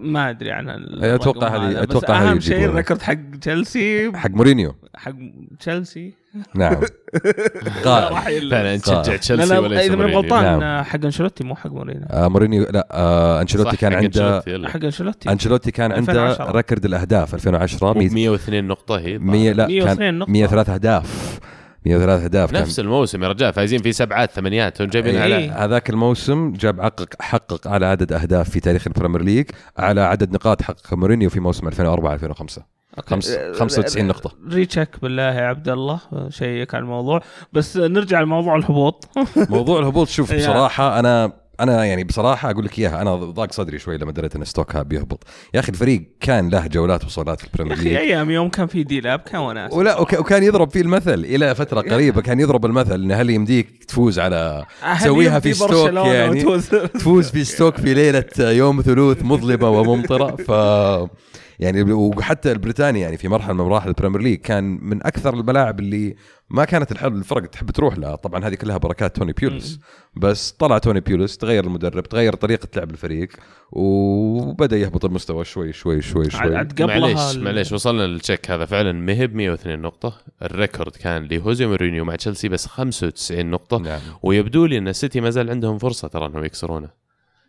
[0.00, 2.64] ما أدري عن الرقم هذه- بس هذه أهم شيء.
[2.64, 5.12] ال record حق تشيلسي حق مورينيو حق
[5.60, 6.12] تشيلسي
[6.54, 6.76] نعم
[7.84, 9.16] فعلا نشجع صح.
[9.16, 10.14] تشيلسي لا وليس لا اذا ماني.
[10.16, 10.62] غلطان نعم.
[10.62, 14.40] آه، حق أنشيلوتي مو حق مورينيو آه مورينيو لا آه أنشيلوتي كان عنده.
[14.68, 16.50] حق أنشيلوتي أنشيلوتي كان عنده 2010.
[16.56, 20.32] record الأهداف 2010 مو 100 ب 102 نقطة هي 100 لا 102 كان نقطة.
[20.32, 21.38] 103 أهداف
[21.86, 22.62] 103 أهداف كان.
[22.62, 26.80] نفس الموسم يا رجال فايزين في سبعات ثمانيات هم جايبين إيه، على هذاك الموسم جاب
[26.80, 29.46] حقق حقق أعلى عدد أهداف في تاريخ ال Premier League
[29.78, 32.62] أعلى عدد نقاط حقق مورينيو في موسم 2004 2005
[33.06, 34.32] خمس- آه، 95 نقطة.
[34.50, 37.20] recheck بالله يا عبد الله check على الموضوع.
[37.52, 39.08] بس نرجع لموضوع الهبوط.
[39.36, 40.36] موضوع الهبوط شوف يا.
[40.38, 41.00] بصراحة
[41.60, 45.24] أنا يعني بصراحة أقول لك إياها أنا ضاق صدري شوي لما دريت إن ستوك بيهبط.
[45.54, 47.94] يا أخي الفريق كان له جولات وصولات في ال Premier League.
[47.96, 49.72] أيام يوم كان في ديلاب كان وناس.
[49.72, 53.84] ولا وك- وكان يضرب فيه المثل إلى فترة قريبة كان يضرب المثل ان هل يمديك
[53.84, 54.64] تفوز على
[55.00, 56.42] تسويها في ستوك يعني؟
[56.94, 60.50] تفوز في ستوك في ليلة يوم ثلوث مظلمة وممطرة ف
[61.58, 65.80] يعني وحتى البريطاني يعني في مرحلة من مراحل ال Premier League كان من أكثر الملاعب
[65.80, 66.16] اللي
[66.50, 68.16] ما كانت الحل الفرق تحب تروح لها.
[68.16, 69.80] طبعا هذه كلها بركات توني بوليس.
[70.16, 73.28] بس طلع توني بوليس تغير المدرب تغير طريقة لعب الفريق
[73.72, 76.56] وبدأ يهبط المستوى شوي شوي شوي شوي.
[76.56, 78.64] عاد قبلها معليش معليش وصلنا لل check هذا.
[78.64, 80.14] فعلا مهب 102 نقطة.
[80.42, 83.78] ال record كان لجوزيه مورينيو مع تشيلسي بس 95 نقطة.
[83.78, 84.00] نعم.
[84.22, 86.90] ويبدو لي إن السيتي ما زال عندهم فرصة ترى إنهم يكسرونه.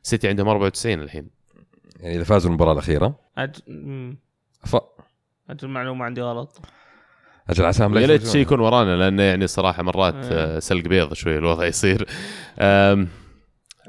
[0.04, 1.35] السيتي عندهم 94 الحين.
[2.00, 3.20] يعني إذا فازوا المباراة الأخيرة.
[3.38, 3.56] أج...
[4.66, 4.76] ف
[5.50, 6.62] أجل معلومة عندي غلط.
[7.50, 8.34] أجل عساهم لا يا ليت يفوزون.
[8.34, 10.56] شيء يكون ورانا لأنه يعني صراحة مرات آه.
[10.58, 12.08] آه، سلق بيض شوي الوضع يصير.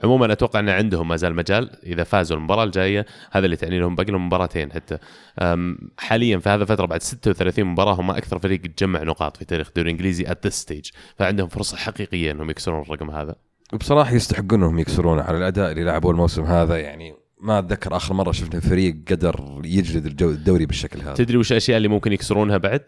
[0.04, 3.06] عموما أتوقع إن عندهم ما زال مجال إذا فازوا المباراة الجاية.
[3.30, 4.98] هذا اللي تعني لهم باقي لهم مباراتين حتى.
[5.98, 9.90] حاليا في هذا الفترة بعد 36 مباراة هم أكثر فريق تجمع نقاط في تاريخ الدوري
[9.90, 13.34] الإنجليزي at this stage فعندهم فرصة حقيقية إنهم يكسرون الرقم هذا.
[13.72, 16.78] وبصراحة يستحقون إنهم يكسرونه على الأداء اللي لعبوه الموسم هذا.
[16.78, 21.14] يعني ما أتذكر آخر مرة شفنا فريق قدر يجلد الجو الدوري بالشكل هذا.
[21.14, 22.80] تدري وش الأشياء اللي ممكن يكسرونها بعد؟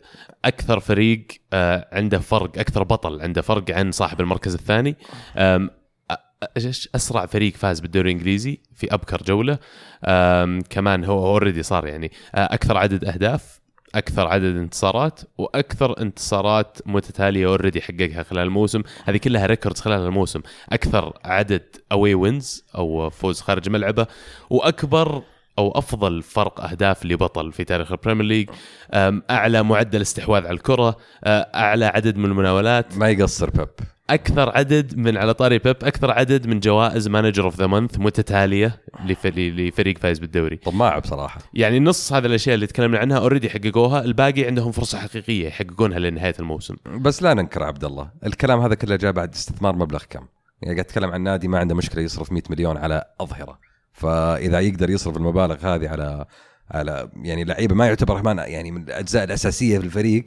[0.45, 4.97] أكثر فريق آه، عنده فرق أكثر بطل عنده فرق عن صاحب المركز الثاني.
[6.95, 9.59] أسرع فريق فاز بالدوري الإنجليزي في أبكر جولة.
[10.71, 13.61] كمان هو already صار يعني آه، أكثر عدد أهداف.
[13.95, 18.83] أكثر عدد انتصارات وأكثر انتصارات متتالية already حققها خلال الموسم.
[19.05, 20.41] هذه كلها records خلال الموسم.
[20.73, 24.07] أكثر عدد away wins أو فوز خارج ملعبه
[24.51, 25.23] وأكبر
[25.59, 28.51] أو أفضل فرق أهداف لبطل في تاريخ ال Premier League.
[29.31, 30.97] أعلى معدل استحواذ على الكرة.
[31.25, 32.97] أه، أعلى عدد من المناولات.
[32.97, 33.69] ما يقصر بيب.
[34.11, 38.81] أكثر عدد من على طاري بيب أكثر عدد من جوائز manager of the month متتالية
[39.05, 40.57] لفريق لفريق فايز بالدوري.
[40.57, 41.41] طماع بصراحة.
[41.55, 44.05] يعني نص هذه الأشياء اللي تكلمنا عنها already حققوها.
[44.05, 46.77] الباقي عندهم فرصة حقيقية يحققونها لنهاية الموسم.
[46.87, 50.27] بس لا ننكر عبد الله الكلام هذا كله جاء بعد استثمار مبلغ كم؟
[50.63, 53.68] يعني قاعد أتكلم عن نادي ما عنده مشكلة يصرف 100 مليون على أظهرة.
[53.99, 56.25] فإذا يقدر يصرف المبالغ هذه على
[56.71, 60.25] على يعني لعيبة ما يعتبر كمان يعني من الأجزاء الأساسية في الفريق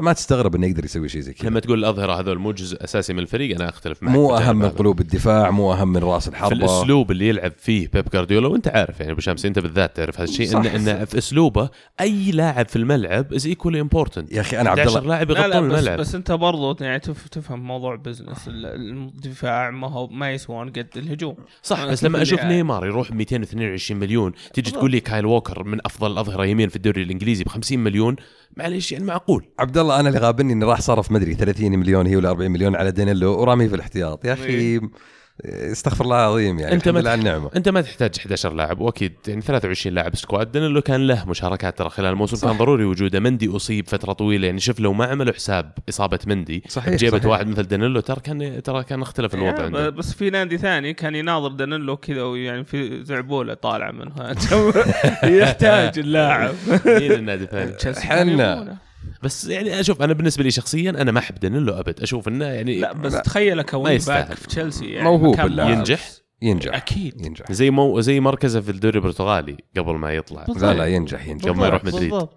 [0.00, 3.12] فما تستغرب إنه يقدر يسوي شيء زي كذا لما تقول الاظهره هذول مو جزء أساسي
[3.12, 4.68] من الفريق أنا أختلف معك مو أهم من.
[4.68, 8.68] قلوب الدفاع مو أهم من رأس في الحربه الأسلوب اللي يلعب فيه بيب جارديولا وأنت
[8.68, 10.58] عارف يعني أبو شمس أنت بالذات تعرف هذا الشيء صح.
[10.58, 11.68] إن ان في أسلوبه
[12.00, 15.34] أي لاعب في الملعب is equally important يا أخي أنا عبد الله 11 لاعب لا
[15.34, 19.90] لا يغطون بس, الملعب بس أنت برضو يعني تف- تفهم موضوع business ال- الدفاع ما
[19.90, 22.40] هو ما يسوون قد الهجوم صح بس لما أشوف.
[22.44, 24.78] نيمار يروح 222 مليون تيجي بالضبط.
[24.78, 28.16] تقول لي كايل ووكر من أفضل الأظهرة يمين في الدوري الإنجليزي ب 50 مليون
[28.56, 29.44] معليش يعني معقول.
[29.58, 32.76] عبد الله أنا اللي غبني إني راح صرف مدري 30 مليون هي ولا 40 مليون
[32.76, 34.24] على دانيلو ورامي في الاحتياط.
[34.24, 34.80] يا أخي
[35.44, 37.50] استغفر الله العظيم يعني أنت ما النعمة.
[37.56, 40.52] أنت ما تحتاج 11 لاعب وأكيد يعني 23 لاعب squad.
[40.52, 42.48] دانيلو كان له مشاركات ترى خلال الموسم صح.
[42.48, 43.20] كان ضروري وجوده.
[43.20, 44.46] مندي أصيب فترة طويلة.
[44.46, 47.26] يعني شوف لو ما عملوا حساب إصابة مندي صحيح جيبت صحيح.
[47.26, 49.90] واحد مثل دانيلو ترى كان ترى كان اختلف الوضع يعني عنده.
[49.90, 54.34] بس في نادي ثاني كان يناظر دانيلو كذا ويعني في زعبولة طالعة منها
[55.40, 56.54] يحتاج اللاعب.
[56.86, 58.89] مين النادي الثاني؟ حنا.
[59.22, 62.80] بس يعني أشوف أنا بالنسبة لي شخصيا أنا ما أحب دانيلو أبد أشوف إنه يعني
[62.80, 63.12] لا بس.
[63.12, 64.28] تخيله كوينه يستاهل.
[64.28, 65.38] back في تشيلسي يعني موهوب.
[65.40, 66.10] ينجح؟
[66.42, 70.62] ينجح أكيد ينجح زي مو زي مركزه في الدوري البرتغالي قبل ما يطلع بالضبط.
[70.62, 72.10] لا لا ينجح ينجح قبل ما يروح مدريد.
[72.10, 72.36] بالضبط.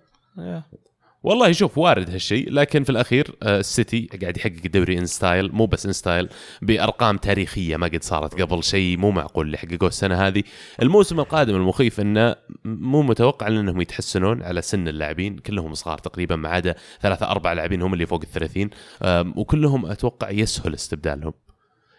[1.24, 5.66] والله شوف وارد هالشيء لكن في الأخير آه، السيتي قاعد يحقق الدوري in style مو
[5.66, 6.30] بس in style
[6.62, 10.44] بأرقام تاريخية ما قد صارت قبل شيء مو معقول اللي حققوه السنة هذه.
[10.82, 16.50] الموسم القادم المخيف إنه مو متوقع إنهم يتحسنون على سن اللاعبين كلهم صغار تقريبا ما
[16.50, 18.70] عدا ثلاثة أربع لاعبين هم اللي فوق الثلاثين
[19.04, 21.34] آم، وكلهم أتوقع يسهل استبدالهم.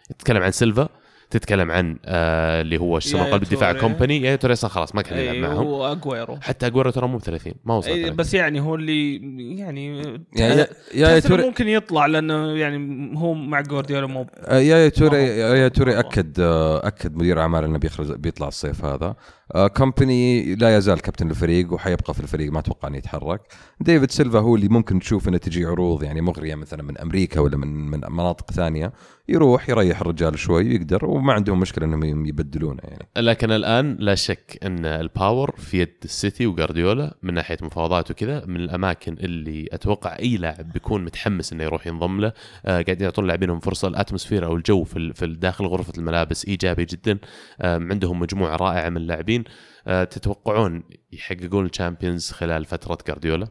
[0.09, 0.89] تتكلم عن سيلفا
[1.29, 3.73] تتكلم عن آه اللي هو شو اسمه قلب الدفاع.
[3.73, 7.21] كومباني يا توري خلاص ما كان يلعب اي معهم واجويرو حتى اجويرو ترى مو ب
[7.21, 8.15] 30 ما وصل إي 30.
[8.15, 9.15] بس يعني هو اللي
[9.59, 10.03] يعني
[10.35, 12.77] يعني يا توري ممكن يطلع لأنه يعني
[13.17, 15.17] هو مع جوارديولا مو آه، يا يا توري.
[15.23, 15.99] يا يا توري.
[15.99, 19.15] أكد آه، أكد مدير أعمال إنه بيخرج بيطلع الصيف هذا
[19.55, 23.41] آه، كومباني لا يزال كابتن الفريق وحيبقى في الفريق ما أتوقع إنه يتحرك
[23.81, 27.57] ديفيد سيلفا هو اللي ممكن تشوف انه تجي عروض يعني مغرية مثلا من أمريكا ولا
[27.57, 28.93] من من مناطق ثانية
[29.27, 33.07] يروح يريح الرجال شوي ويقدر وما عندهم مشكلة إنهم يبدلونه يعني.
[33.17, 38.45] لكن الآن لا شك إن ال power في يد السيتي وجارديولا من ناحية مفاوضات وكذا
[38.45, 42.33] من الأماكن اللي أتوقع أي لاعب بيكون متحمس إنه يروح ينضم له
[42.65, 43.87] آه قاعد يعطون لاعبينهم فرصة.
[43.87, 47.19] ال atmosphere أو الجو في ال- في داخل غرفة الملابس إيجابي جدا.
[47.61, 49.43] آه عندهم مجموعة رائعة من اللاعبين.
[49.87, 53.47] آه تتوقعون يحققون الشامبيونز خلال فترة جارديولا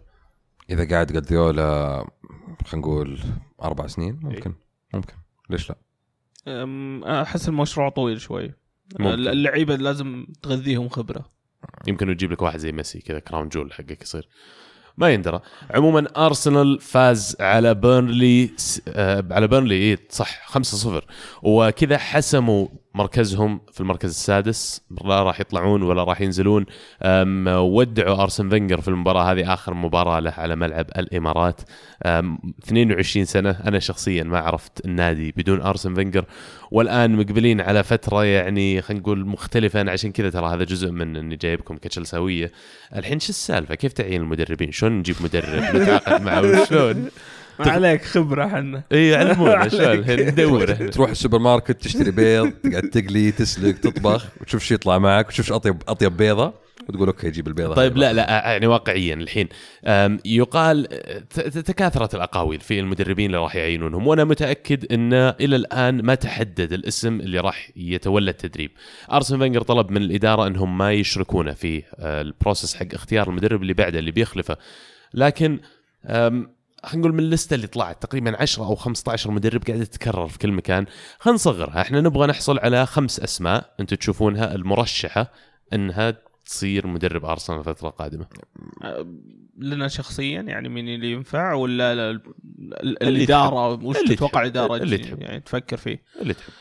[0.70, 1.96] إذا قاعد جارديولا
[2.64, 3.20] خلينا نقول
[3.62, 4.54] أربع سنين ممكن
[4.94, 5.14] ممكن.
[5.50, 5.76] ليش لا؟
[7.22, 8.52] أحس المشروع طويل شوي.
[9.00, 9.12] ممكن.
[9.28, 11.32] اللعيبة لازم تغذيهم خبرة.
[11.86, 14.28] يمكن يجيب لك واحد زي ميسي كذا crown jewel حقك يصير.
[14.96, 15.40] ما يندرى.
[15.70, 21.04] عموما أرسنال فاز على بيرنلي س- آه على بيرنلي إيه صح 5-0
[21.42, 26.66] وكذا حسموا مركزهم في المركز السادس لا راح يطلعون ولا راح ينزلون.
[27.46, 31.60] ودعوا أرسن فينجر في المباراة هذه آخر مباراة له على ملعب الإمارات.
[32.06, 33.50] أم، 22 سنة.
[33.50, 36.24] أنا شخصيا ما عرفت النادي بدون أرسن فينجر.
[36.70, 39.80] والآن مقبلين على فترة يعني خلينا نقول مختلفة.
[39.80, 42.52] أنا عشان كذا ترى هذا جزء من إني جايبكم كتشلساوية.
[42.96, 47.08] الحين شو السالفة؟ كيف تعيين المدربين؟ شلون نجيب مدرب؟ نتعاقد معه؟ شلون؟
[47.60, 52.82] ما عليك خبرة إحنا اي علمونا الحين ندور إحنا تروح السوبر ماركت تشتري بيض تقعد
[52.82, 57.48] تقلي تسلق تطبخ وتشوف شو يطلع معك وتشوف شو اطيب أطيب بيضة وتقول okay جيب
[57.48, 57.96] البيضة طيب.
[57.96, 59.48] لا لا يعني واقعيا الحين
[60.24, 60.88] يقال
[61.64, 67.20] تكاثرت الأقاويل في المدربين اللي راح يعينونهم وأنا متأكد إن إلى الآن ما تحدد الاسم
[67.20, 68.70] اللي راح يتولى التدريب.
[69.12, 73.62] أرسن فينجر طلب من الإدارة إنهم ما يشركونه في آه، ال process حق اختيار المدرب
[73.62, 74.56] اللي بعده اللي بيخلفه.
[75.14, 75.60] لكن
[76.84, 80.28] خلينا نقول من ال list ه اللي طلعت تقريبا 10 أو 15 مدرب قاعدة تتكرر
[80.28, 80.86] في كل مكان.
[81.18, 81.80] خلينا نصغرها.
[81.80, 85.32] إحنا نبغى نحصل على خمس أسماء أنتم تشوفونها المرشحة
[85.72, 88.26] إنها تصير مدرب أرسنال الفترة القادمة.
[89.58, 94.42] لنا شخصيا يعني مين اللي ينفع ولا لا- ال- اللي الإدارة؟ وش تتوقع تحب.
[94.42, 95.22] الاداره اللي تحب.
[95.22, 96.52] يعني تفكر فيه؟ اللي تحب.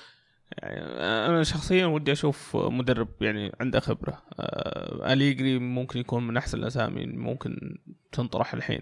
[0.58, 0.82] يعني
[1.28, 4.24] أنا شخصيا ودي أشوف مدرب يعني عنده خبرة.
[4.40, 7.78] آه، أليجري ممكن يكون من أحسن الأسامي ممكن
[8.12, 8.82] تنطرح الحين.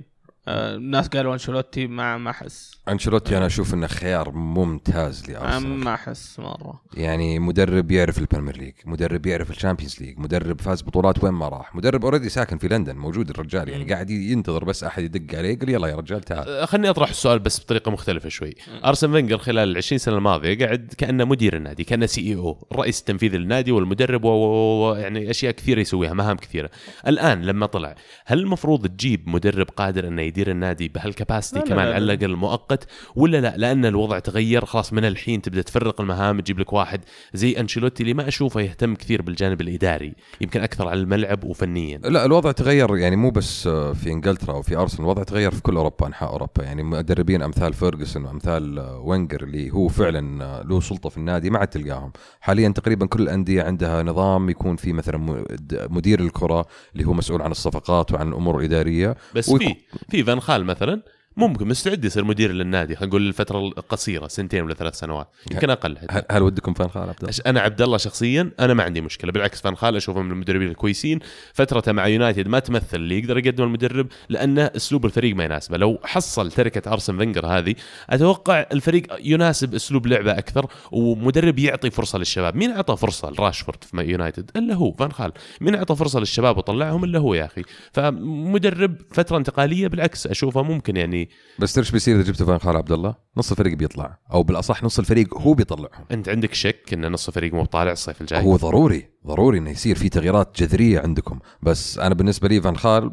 [0.52, 2.72] الناس قالوا أنشيلوتي ما ما أحس.
[2.90, 5.68] أنشيلوتي أنا أشوف إنه خيار ممتاز لأرسنال.
[5.78, 6.82] ما أحس مرة.
[6.94, 11.76] يعني مدرب يعرف البريمير ليج مدرب يعرف الشامبيونز ليج مدرب فاز بطولات وين ما راح
[11.76, 15.70] مدرب already ساكن في لندن موجود الرجال يعني قاعد ينتظر بس أحد يدق عليه يقول
[15.70, 16.50] يلا يا رجال تعال.
[16.50, 18.54] أه، خليني أطرح السؤال بس بطريقة مختلفة شوي.
[18.86, 23.38] أرسن فينجر خلال ال 20 سنة الماضية قاعد كأنه مدير النادي كأنه CEO الرئيس التنفيذي
[23.38, 26.70] للنادي والمدرب و- و- و- يعني أشياء كثيرة يسويها مهام كثيرة.
[27.08, 31.70] الآن لما طلع هل المفروض تجيب مدرب قادر إنه يدير النادي بهال capacity لا، لا،
[31.70, 32.14] كمان لا، على لا.
[32.14, 36.74] الأقل مؤقت ولا لا؟ لأن الوضع تغير خلاص من الحين تبدأ تفرق المهام تجيب لك
[36.74, 37.02] واحد
[37.34, 41.98] زي أنشيلوتي اللي ما أشوفه يهتم كثير بالجانب الإداري يمكن أكثر على الملعب وفنيا.
[41.98, 45.76] لا الوضع تغير يعني مو بس في إنجلترا أو في أرسنال الوضع تغير في كل
[45.76, 46.64] أوروبا أنحاء أوروبا.
[46.64, 51.68] يعني مدربين أمثال فيرجسون وأمثال وينجر اللي هو فعلا له سلطة في النادي ما عاد
[51.68, 52.12] تلقاهم.
[52.42, 57.42] حاليا تقريبا كل الأندية عندها نظام يكون في مثلا مد- مدير الكرة اللي هو مسؤول
[57.42, 59.16] عن الصفقات وعن الأمور الإدارية.
[59.36, 59.76] بس في
[60.10, 61.02] في فان خال مثلا.
[61.38, 65.98] ممكن مستعد يصير مدير للنادي خلينا نقول للفترة القصيرة سنتين ولا ثلاث سنوات يمكن أقل.
[65.98, 66.26] حتى.
[66.36, 69.62] هل- ودكم فان خال عبد الله؟ أنا عبد الله شخصيا أنا ما عندي مشكلة بالعكس
[69.62, 71.20] فان خال اشوفه من المدربين الكويسين.
[71.54, 75.78] فترته مع يونايتد ما تمثل اللي يقدر يقدمه المدرب لأنه أسلوب الفريق ما يناسبه.
[75.78, 77.76] لو حصل تركة أرسن فينجر هذه
[78.10, 82.56] أتوقع الفريق يناسب أسلوب لعبه أكثر ومدرب يعطي فرصة للشباب.
[82.56, 85.32] مين أعطى فرصة؟ لراشفورد في يونايتد إلا هو فان خال.
[85.62, 87.64] مين أعطى فرصة للشباب وطلعهم؟ إلا هو يا أخي.
[87.94, 91.21] فمدرب فترة انتقالية بالعكس أشوفه ممكن يعني
[91.60, 95.00] بس إيش بيصير إذا جبت فان خال عبد الله؟ نص الفريق بيطلع أو بالأصح نص
[95.00, 99.10] الفريق هو بيطلعهم أنت عندك شك إن نص الفريق مو طالع الصيف الجاي هو ضروري
[99.28, 103.12] ضروري إنه يصير في تغييرات جذرية عندكم بس أنا بالنسبة لي فان خال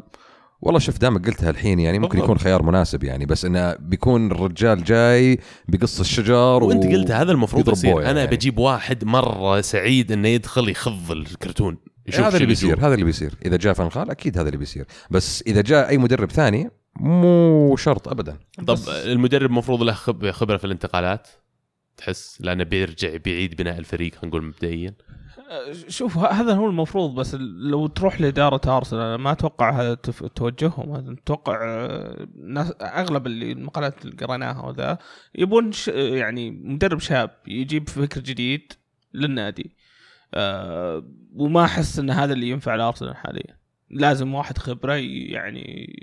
[0.61, 2.19] والله شوف دامك قلتها الحين يعني ممكن.
[2.19, 7.69] يكون خيار مناسب يعني بس إنه بيكون الرجال جاي بقص الشجر وأنت قلت هذا المفروض
[7.69, 8.35] يصير بويا أنا يعني.
[8.35, 12.79] بجيب واحد مرة سعيد إنه يدخل يخض الكرتون يشوف هذا اللي بيصير.
[12.79, 15.97] هذا اللي بيصير إذا جاء فان خال أكيد هذا اللي بيصير بس إذا جاء أي
[15.97, 18.37] مدرب ثاني مو شرط ابدا.
[18.67, 21.27] طب المدرب المفروض له خب- خبرة في الانتقالات؟
[21.97, 24.93] تحس لأنه بيرجع بيعيد بناء الفريق خلينا نقول مبدئيا؟
[25.51, 30.91] آه، شوف هذا هو المفروض بس لو تروح لإدارة أرسنال ما أتوقع هذا تف- توجههم.
[30.91, 34.97] هذا أتوقع آه، ناس أغلب اللي المقالات اللي قريناها وذا
[35.35, 38.73] يبون ش يعني مدرب شاب يجيب فكر جديد
[39.13, 39.75] للنادي.
[40.33, 41.03] آه
[41.35, 43.57] وما أحس إن هذا اللي ينفع لأرسنال حاليا.
[43.89, 45.93] لازم واحد خبرة يعني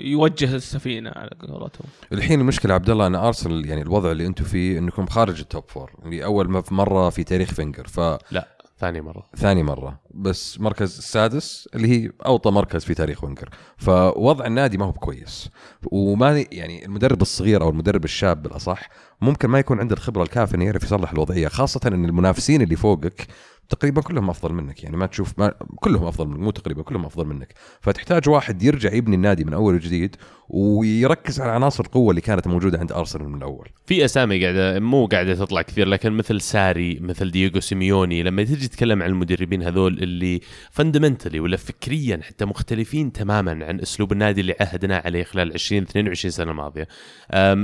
[0.00, 1.86] يوجه السفينة على قولتهم.
[2.12, 5.64] الحين المشكلة عبد الله أن ارسنال يعني الوضع اللي أنتم فيه أنكم خارج ال top
[5.68, 8.00] four اللي أول ما- مرة في تاريخ فينجر فـ
[8.30, 8.48] لا.
[8.78, 9.26] ثاني مرة.
[9.36, 10.00] ثاني مرة.
[10.14, 15.48] بس مركز السادس اللي هي أوطى مركز في تاريخ فينجر فوضع النادي ما هو بكويس
[15.92, 18.88] وما يعني المدرب الصغير أو المدرب الشاب بالأصح
[19.20, 23.26] ممكن ما يكون عنده الخبرة الكافية إنه يعرف يصلح الوضعية خاصة أن المنافسين اللي فوقك
[23.74, 27.26] تقريبا كلهم أفضل منك يعني ما تشوف ما كلهم أفضل منك مو تقريبا كلهم أفضل
[27.26, 30.16] منك فتحتاج واحد يرجع يبني النادي من أول وجديد
[30.48, 35.06] ويركز على عناصر القوة اللي كانت موجودة عند أرسنال من الأول في أسامي قاعدة مو
[35.06, 39.98] قاعدة تطلع كثير لكن مثل ساري مثل دييغو سيميوني لما تجي تتكلم عن المدربين هذول
[39.98, 45.82] اللي fundamentally ولا فكريا حتى مختلفين تماما عن أسلوب النادي اللي عهدنا عليه خلال 20
[45.82, 46.88] 22 سنة الماضية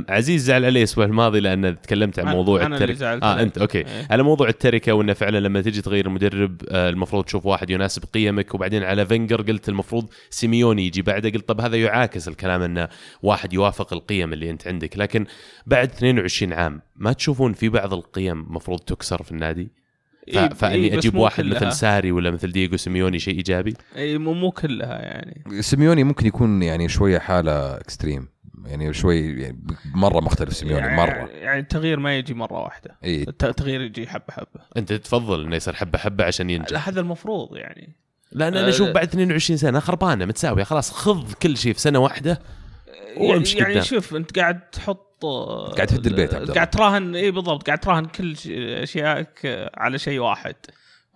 [0.08, 3.42] عزيز زعل علي الأسبوع الماضي لأن تكلمت عن موضوع التركه زعلت آه.
[3.42, 4.06] أنت okay إيه.
[4.10, 8.54] على موضوع التركة وأنه فعلا لما تجي تغير المدرب آه، المفروض تشوف واحد يناسب قيمك.
[8.54, 11.30] وبعدين على فينجر قلت المفروض سيميوني يجي بعده.
[11.30, 12.88] قلت طب هذا يعاكس الكلام انه
[13.22, 14.98] واحد يوافق القيم اللي أنت عندك.
[14.98, 15.26] لكن
[15.66, 19.68] بعد 22 عام ما تشوفون في بعض القيم مفروض تكسر في النادي.
[20.28, 21.56] إيه، فأني إيه، أجيب واحد كلها.
[21.56, 25.62] مثل ساري ولا مثل دييغو سيميوني شيء إيجابي؟ اي مو مو كلها يعني.
[25.62, 28.28] سيميوني ممكن يكون يعني شوية حالة extreme
[28.66, 29.58] يعني شوي يعني
[29.94, 31.28] مرة مختلف سيميوني يعني مرة.
[31.28, 32.96] يعني التغيير ما يجي مرة واحدة.
[33.04, 34.60] الت- التغيير يجي حبة حبة.
[34.76, 36.88] أنت تفضل إنه يصير حبة حبة عشان ينجح.
[36.88, 37.88] هذا المفروض يعني.
[38.32, 41.98] لأن أنا آه، أشوف بعد 22 سنة خربانة متساوية خلاص خذ كل شيء في سنة
[41.98, 42.40] واحدة
[43.16, 43.84] وامشي يعني قدام.
[43.84, 45.24] شوف أنت قاعد تحط
[45.76, 46.50] قاعد تهد البيت عبد.
[46.50, 48.46] قاعد تراهن إي بالضبط قاعد تراهن كل ش-
[48.82, 50.54] أشيائك على شيء واحد.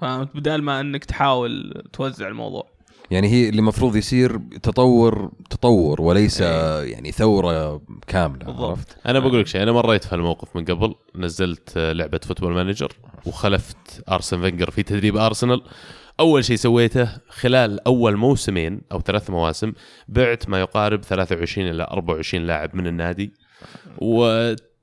[0.01, 2.72] فهمت؟ بدال ما إنك تحاول توزع الموضوع.
[3.13, 6.93] يعني هي اللي المفروض يصير تطور تطور وليس إيه.
[6.93, 8.69] يعني ثورة كاملة بالضبط.
[8.69, 12.93] عرفت؟ أنا بقول لك شيء أنا مريت في هالموقف من قبل نزلت لعبة Football Manager
[13.27, 15.63] وخلفت أرسن فينجر في تدريب أرسنال
[16.21, 19.73] أول شيء سويته خلال أول موسمين أو ثلاث مواسم
[20.09, 23.33] بعت ما يقارب 23 إلى 24 لاعب من النادي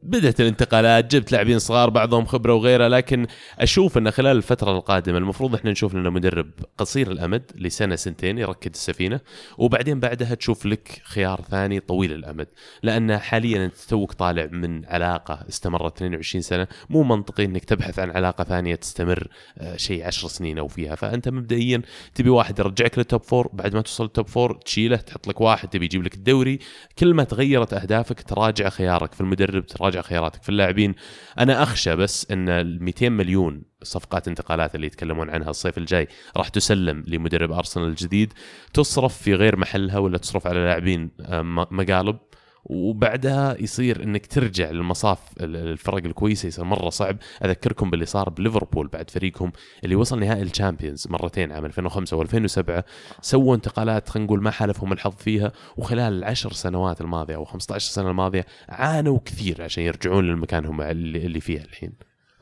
[0.03, 3.27] وبدت الانتقالات جبت لاعبين صغار بعضهم خبرة وغيره لكن
[3.59, 8.73] أشوف إن خلال الفترة القادمة المفروض إحنا نشوف لنا مدرب قصير الأمد لسنة سنتين يركد
[8.73, 9.19] السفينة
[9.57, 12.47] وبعدين بعدها تشوف لك خيار ثاني طويل الأمد
[12.83, 18.11] لأن حاليا أنت توك طالع من علاقة استمرت 22 سنة مو منطقي إنك تبحث عن
[18.11, 21.81] علاقة ثانية تستمر آه، شيء 10 سنين أو فيها فأنت مبدئيا
[22.15, 25.41] تبي واحد يرجعك لل top four بعد ما توصل ال top four تشيله تحط لك
[25.41, 26.59] واحد تبي يجيب لك الدوري
[26.99, 30.95] كل ما تغيرت أهدافك تراجع خيارك في المدرب تراجع خياراتك في اللاعبين.
[31.39, 36.47] أنا أخشى بس إن ال 200 مليون صفقات انتقالات اللي يتكلمون عنها الصيف الجاي راح
[36.47, 38.33] تسلم لمدرب أرسنال الجديد.
[38.73, 42.17] تصرف في غير محلها ولا تصرف على لاعبين آه، مقالب؟
[42.65, 47.17] وبعدها يصير إنك ترجع للمصاف ال- الفرق الكويسة يصير مرة صعب.
[47.45, 49.51] أذكركم باللي صار بليفربول بعد فريقهم
[49.83, 52.83] اللي وصل نهائي ال Champions مرتين عام 2005 و2007
[53.21, 58.09] سووا انتقالات خلينا نقول ما حالفهم الحظ فيها وخلال العشر سنوات الماضية أو 15 سنة
[58.09, 61.91] الماضية عانوا كثير عشان يرجعون للمكان هم اللي فيه الحين.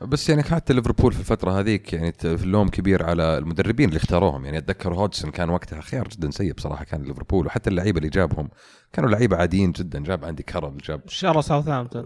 [0.02, 4.44] بس يعني حتى ليفربول في الفترة هذيك يعني اللوم كبير على المدربين اللي اختاروهم.
[4.44, 8.48] يعني أتذكر هودجسون كان وقتها خيار جدا سيء بصراحة كان ليفربول وحتى اللعيبة اللي جابهم
[8.92, 10.02] كانوا لعيبة عاديين جدا.
[10.02, 12.04] جاب آندي كارول جاب شارلي ساوثهامبتون.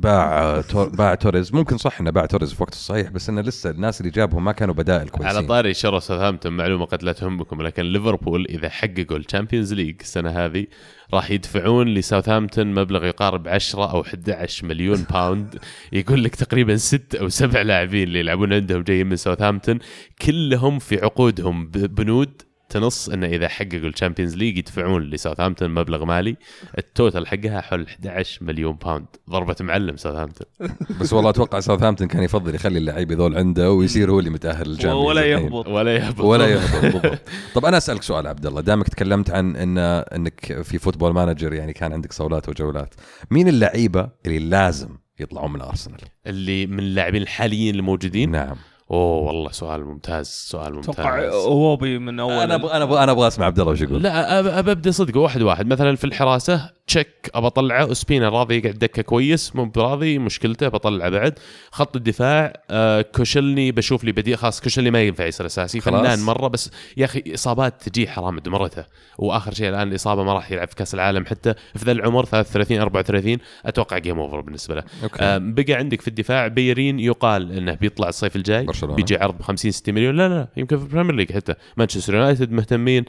[0.00, 1.54] باع تور- باع توريز.
[1.54, 4.52] ممكن صح إنه باع توريز في وقت الصحيح بس إنه لسه الناس اللي جابهم ما
[4.52, 5.36] كانوا بدائل كويسين.
[5.36, 9.96] على طاري شرى ساوثهامبتون معلومة قد لا تهمكم لكن ليفربول إذا حققوا ال Champions League
[10.00, 10.66] السنة هذه
[11.14, 15.58] راح يدفعون لساوثهامبتون مبلغ يقارب 10 أو 11 مليون pound
[15.92, 19.78] يقول لك تقريبا ست أو سبع لاعبين اللي يلعبون عندهم جايين من ساوثهامبتون
[20.22, 26.36] كلهم في عقودهم بنود تنص انه إذا حققوا ال Champions League يدفعون لساوثهامبتون مبلغ مالي
[26.78, 30.46] ال total حقها حول 11 مليون pound ضربة معلم ساوثهامبتون.
[31.00, 34.96] بس والله أتوقع ساوثهامبتون كان يفضل يخلي اللعيبه ذول عنده ويصير هو اللي متأهل للشامبيونز
[34.96, 35.68] ولا يهبط.
[35.68, 36.20] ولا يهبط.
[36.20, 37.18] ولا يهبط بالضبط.
[37.54, 38.60] طب أنا أسألك سؤال عبد الله.
[38.60, 42.94] دامك تكلمت عن إن إنك في Football Manager يعني كان عندك صولات وجولات.
[43.30, 44.88] مين اللعيبة اللي لازم
[45.20, 48.56] يطلعون من ارسنال اللي من اللاعبين الحاليين الموجودين؟ نعم.
[48.90, 50.94] أوه والله سؤال ممتاز سؤال ممتاز.
[50.94, 54.02] أتوقع ايووبي من أول أنا أبغى أنا أبغى أنا أبغى أسمع عبد الله وش يقول.
[54.02, 55.66] لا ابدا صدق واحد واحد.
[55.66, 57.92] مثلا في الحراسة تشيك أبى أطلعه.
[57.92, 61.38] اسبينا راضي يقعد دكة كويس مو براضي مشكلته بطلعه بعد.
[61.70, 64.38] خط الدفاع آه كوسيلني بشوف لي بديل.
[64.38, 65.80] خلاص كوسيلني ما ينفع يصير أساسي.
[65.80, 66.00] خلاص.
[66.00, 68.84] فنان مرة بس يا أخي إصابات تجي حرام دمرته
[69.18, 71.54] وآخر شيء الآن الإصابة ما راح يلعب في كأس العالم حتى.
[71.74, 74.82] في ذا العمر 33 34 أتوقع game over بالنسبة له.
[75.02, 75.22] okay.
[75.22, 78.66] آم، بقى عندك في الدفاع بيليرين يقال إنه بيطلع الصيف الجاي.
[78.76, 78.96] برشلونة.
[78.96, 80.16] بيجي عرض ب 50 60 مليون.
[80.16, 81.54] لا لا يمكن في ال Premier League حتى.
[81.76, 83.04] مانشستر يونايتد مهتمين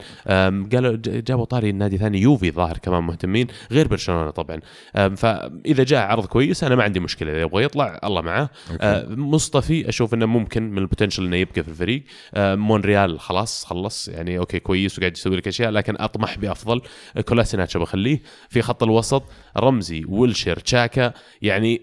[0.72, 4.60] قالوا جابوا طاري النادي ثاني يوفي ظاهر كمان مهتمين غير برشلونه طبعا.
[4.94, 7.32] فإذا جاء عرض كويس أنا ما عندي مشكلة.
[7.32, 8.50] إذا يبغى يطلع الله معاه.
[8.80, 12.04] آه، مصطفي أشوف إنه ممكن من ال potential إنه يبقى في الفريق.
[12.34, 14.08] آه، مونريال خلاص خلص.
[14.08, 16.80] يعني okay كويس وقاعد يسوي لك أشياء لكن أطمح بأفضل.
[17.16, 18.22] آه، كولاسيناتش بخليه.
[18.48, 19.22] في خط الوسط
[19.56, 21.12] رمزي ويلشير تشاكا
[21.42, 21.82] يعني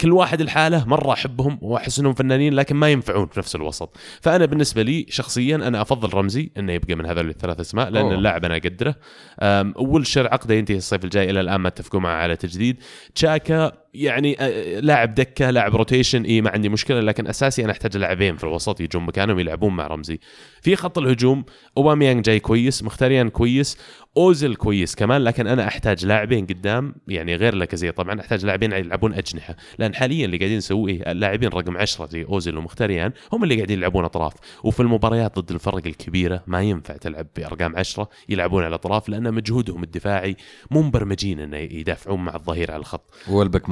[0.00, 3.96] كل واحد الحاله مرة أحبهم وأحس إنهم فنانين لكن ما ينفعون في نفس الوسط.
[4.20, 8.14] فأنا بالنسبة لي شخصيا أنا أفضل رمزي إنه يبقى من هذول الثلاث أسماء لأن أوه.
[8.14, 8.94] اللاعب أنا أقدره.
[9.42, 12.76] أم، ويلشير عقده ينتهي الصيف الجاي إلى الآن ما أتفقوا معه على تجديد.
[13.14, 14.36] تشاكا يعني
[14.80, 18.80] لاعب دكة لاعب rotation إي ما عندي مشكلة لكن أساسي أنا أحتاج لاعبين في الوسط
[18.80, 20.20] يجون مكانهم يلعبون مع رمزي.
[20.62, 21.44] في خط الهجوم
[21.76, 23.78] اوباميانج جاي كويس مختاريان كويس
[24.16, 29.14] اوزل كويس كمان لكن أنا أحتاج لاعبين قدام يعني غير لاكازيه طبعا أحتاج لاعبين يلعبون
[29.14, 33.78] أجنحة لأن حاليا اللي قاعدين نسويه اللاعبين رقم 10 زي اوزل ومختاريان هم اللي قاعدين
[33.78, 34.32] يلعبون أطراف.
[34.64, 39.82] وفي المباريات ضد الفرق الكبيرة ما ينفع تلعب بأرقام 10 يلعبون على الأطراف لأن مجهودهم
[39.82, 40.36] الدفاعي
[40.70, 43.14] مو مبرمجين إنه يدافعون مع الظهير على الخط.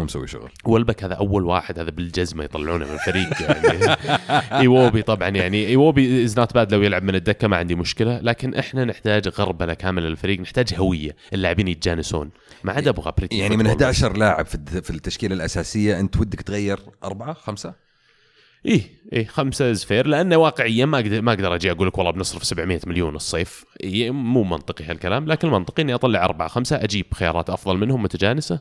[0.06, 0.50] مسوي شغل.
[0.64, 3.96] ويلبك هذا أول واحد هذا بالجزمة يطلعونه من الفريق يعني.
[4.60, 8.20] ايووبي طبعا يعني ايووبي is not bad لو يلعب من الدكة ما عندي مشكلة.
[8.20, 11.16] لكن إحنا نحتاج غربله كامله للفريق نحتاج هوية.
[11.32, 12.30] اللاعبين يتجانسون.
[12.64, 16.78] ما عاد أبغى pretty يعني من football 11 لاعب في التشكيلة الأساسية أنت ودك تغير
[17.04, 17.86] أربعة خمسة؟
[18.66, 18.82] إيه
[19.12, 22.44] إيه خمسة is fair لأنه واقعيا ما أقدر ما أقدر أجي أقول لك والله بنصرف
[22.44, 23.64] 700 مليون الصيف.
[23.80, 25.26] إيه مو منطقي هالكلام.
[25.26, 28.60] لكن المنطقي إني أطلع أربعة خمسة أجيب خيارات أفضل منهم متجانسة.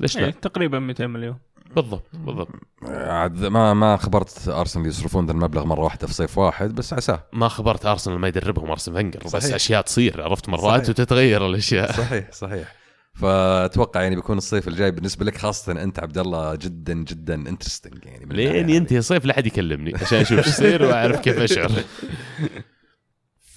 [0.00, 1.36] ليش لا؟ تقريبا 200 مليون
[1.76, 2.48] بالضبط بالضبط
[2.82, 7.26] عاد ما ما خبرت أرسنال يصرفون ذا المبلغ مرة واحدة في صيف واحد بس عساه
[7.32, 9.54] ما خبرت أرسنال ما يدربهم ارسن فنجر بس صحيح.
[9.54, 10.88] أشياء تصير عرفت مرات صحيح.
[10.88, 12.74] وتتغير الأشياء صحيح صحيح
[13.14, 18.26] فأتوقع يعني بيكون الصيف الجاي بالنسبة لك خاصة أنت عبد الله جدا جدا interesting يعني
[18.34, 18.70] لين.
[18.70, 21.70] ينتهي الصيف لا أحد يكلمني عشان أشوف إيش يصير وأعرف كيف أشعر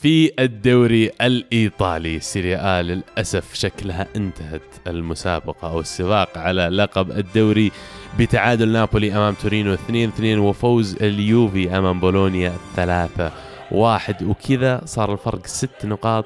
[0.01, 2.19] في الدوري الإيطالي.
[2.19, 4.61] سيريا آ للأسف شكلها انتهت.
[4.87, 7.71] المسابقة أو السباق على لقب الدوري
[8.19, 13.31] بتعادل نابولي أمام تورينو 2-2 وفوز اليوفي أمام بولونيا 3
[13.71, 14.23] واحد.
[14.23, 16.25] وكذا صار الفرق ست نقاط.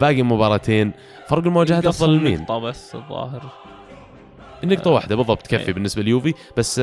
[0.00, 0.92] باقي مباراتين.
[1.28, 3.61] فرق المواجهات أفضل قصهم لمين؟ نقطة بس الظاهر.
[4.64, 5.74] نقطة واحدة بالضبط تكفي إيه.
[5.74, 6.34] بالنسبة ليوفي.
[6.56, 6.82] بس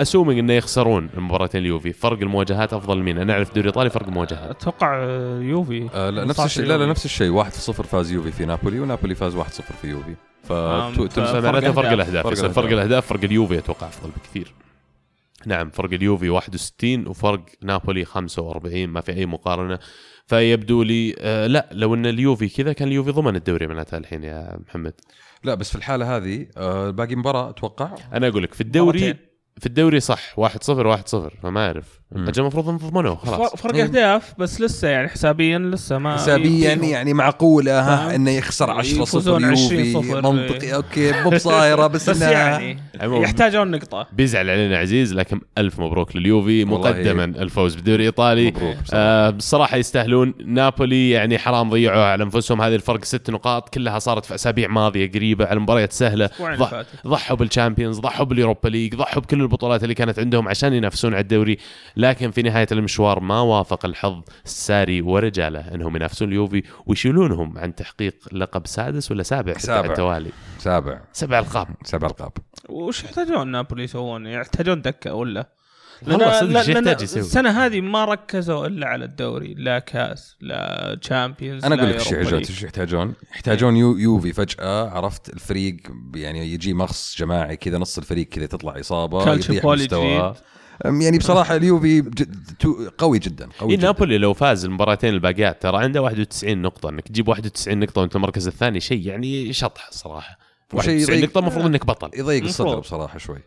[0.00, 4.50] assuming إنه يخسرون المباراتين اليوفي فرق المواجهات أفضل مين؟ أنا أعرف الدوري الايطالي فرق المواجهات
[4.50, 5.88] أتوقع آه، يوفي.
[5.94, 6.64] آه لا نفس 15 الشيء.
[6.64, 6.86] لا لا.
[6.86, 7.30] نفس الشيء.
[7.30, 10.14] 1 0 فاز يوفي في نابولي ونابولي فاز 1 0 في يوفي.
[10.42, 11.90] ف فمعناته فرق.
[11.90, 12.26] الأهداف.
[12.26, 12.72] فرق فرق الأهداف.
[12.72, 14.54] الأهداف فرق اليوفي أتوقع أفضل بكثير.
[15.46, 19.78] نعم فرق اليوفي 61 وفرق نابولي 45 ما في أي مقارنة.
[20.26, 24.58] فيبدو لي آه لا لو إن اليوفي كذا كان اليوفي ضمن الدوري معناتها الحين يا
[24.68, 24.94] محمد.
[25.44, 29.26] لا بس في الحالة هذه آه باقي مباراة أتوقع أنا أقول لك في الدوري مباراتين.
[29.60, 32.01] في الدوري صح 1 0 1 0 فما أعرف.
[32.16, 33.82] أجل المفروض انهم ضمنوه خلاص فر- فرق إيه.
[33.82, 36.72] أهداف بس لسه يعني حسابيا لسه ما حسابيا.
[36.74, 40.32] يعني معقولة ها؟ إنه يخسر 10 0 يفوزون 20 يوفي صفر.
[40.32, 42.78] منطقي okay مو بصايرة بس, بس يعني.
[43.02, 49.02] يحتاجون نقطة بيزعل علينا عزيز لكن ألف مبروك لليوفي مقدما الفوز بالدوري الإيطالي مبروك بصراحة.
[49.02, 54.24] آه بصراحة يستاهلون نابولي يعني حرام ضيعوا على أنفسهم هذه الفرق ست نقاط كلها صارت
[54.24, 56.82] في أسابيع ماضية قريبة على مباريات سهلة ضح.
[57.06, 61.12] ضحوا بال Champions ضحوا بال Europa League ضحوا بكل البطولات اللي كانت عندهم عشان ينافسون
[61.14, 61.58] على الدوري
[62.02, 68.14] لكن في نهاية المشوار ما وافق الحظ ساري ورجاله إنهم ينافسون اليوفي ويشيلونهم عن تحقيق
[68.32, 69.90] لقب سادس ولا سابع سابع.
[69.90, 72.32] التوالي سابع سبع ألقاب سبع ألقاب
[72.68, 75.48] وش يحتاجون نابولي يسوون؟ يحتاجون دكة ولا؟
[76.06, 81.74] والله لا- يسوي السنة هذه ما ركزوا إلا على الدوري لا كاس لا Champions أنا
[81.74, 82.34] لا أقول لك إيش.
[82.50, 85.76] إيش يحتاجون؟ يحتاجون يو يوفي فجأة عرفت الفريق
[86.14, 90.30] يعني يجي مغص جماعي كذا نص الفريق كذا تطلع إصابة مستواه.
[90.30, 90.34] أم
[90.84, 92.00] يعني بصراحة اليوفي
[92.98, 93.86] قوي جدا قوي إيه جدا.
[93.86, 98.46] نابولي لو فاز المباراتين الباقيات ترى عنده 91 نقطة إنك تجيب 91 نقطة وأنت المركز
[98.46, 100.38] الثاني شيء يعني شطح الصراحة
[100.74, 102.10] وشيء 91 يضيق- نقطة المفروض إنك بطل.
[102.14, 102.78] يضيق الصدر.
[102.78, 103.38] بصراحة شوي.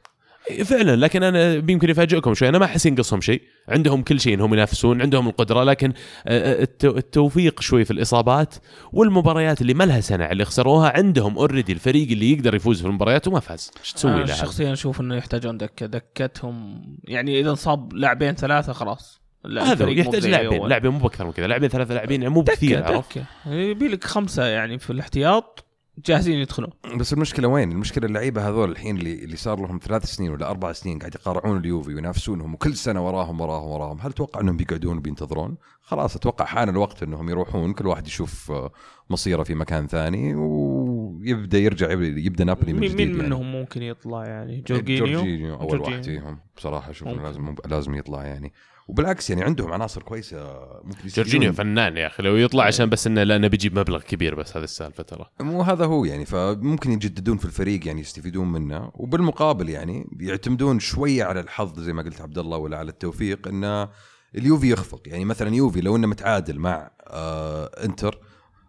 [0.65, 2.49] فعلا لكن أنا يمكن يفاجئكم شوي.
[2.49, 3.41] أنا ما أحس ينقصهم شيء.
[3.69, 5.93] عندهم كل شيء إنهم ينافسون عندهم القدرة لكن
[6.27, 8.55] آه، التو- التوفيق شوي في الإصابات
[8.93, 13.27] والمباريات اللي ما لها سنة اللي خسروها عندهم اوريدي الفريق اللي يقدر يفوز في المباريات
[13.27, 13.71] وما فاز.
[13.79, 19.21] إيش تسوي له؟ شخصيا أشوف إنه يحتاجون دكة دكتهم يعني إذا انصاب لاعبين ثلاثة خلاص.
[19.45, 20.67] لا، هذا يحتاج لاعبين.
[20.67, 23.25] لاعبين مو بأكثر من كذا لاعبين ثلاثة لاعبين يعني مو بكثير عرفت؟ دكة.
[23.53, 25.64] يبي لك خمسة يعني في الاحتياط.
[26.05, 30.31] جاهزين يدخلون بس المشكلة وين؟ المشكلة اللعيبة هذول الحين اللي اللي صار لهم ثلاث سنين
[30.31, 34.57] ولا أربع سنين قاعد يقارعون اليوفي وينافسونهم وكل سنة وراهم وراهم وراهم، هل تتوقع إنهم
[34.57, 38.71] بيقعدون وبينتظرون؟ خلاص أتوقع حان الوقت إنهم يروحون كل واحد يشوف آه،
[39.09, 43.23] مصيره في مكان ثاني ويبدأ يرجع يبدا نابولي من جديد مين يعني.
[43.27, 45.91] منهم ممكن يطلع يعني جورجينيو جورجينيو أول جورجينيو.
[45.91, 47.07] واحد فيهم بصراحة أشوف.
[47.07, 48.53] لازم لازم يطلع يعني
[48.88, 51.07] وبالعكس يعني عندهم عناصر كويسة ممكن.
[51.07, 54.63] جورجينيو فنان يا أخي لو يطلع عشان بس إنه لأنه بيجيب مبلغ كبير بس هذه
[54.63, 60.07] السالفه ترى مو هذا هو يعني فممكن يجددون في الفريق يعني يستفيدون منه وبالمقابل يعني
[60.19, 63.89] يعتمدون شوية على الحظ زي ما قلت عبد الله ولا على التوفيق انه
[64.36, 65.01] اليوفي يخفق.
[65.05, 68.19] يعني مثلا يوفي لو إنه متعادل مع آه إنتر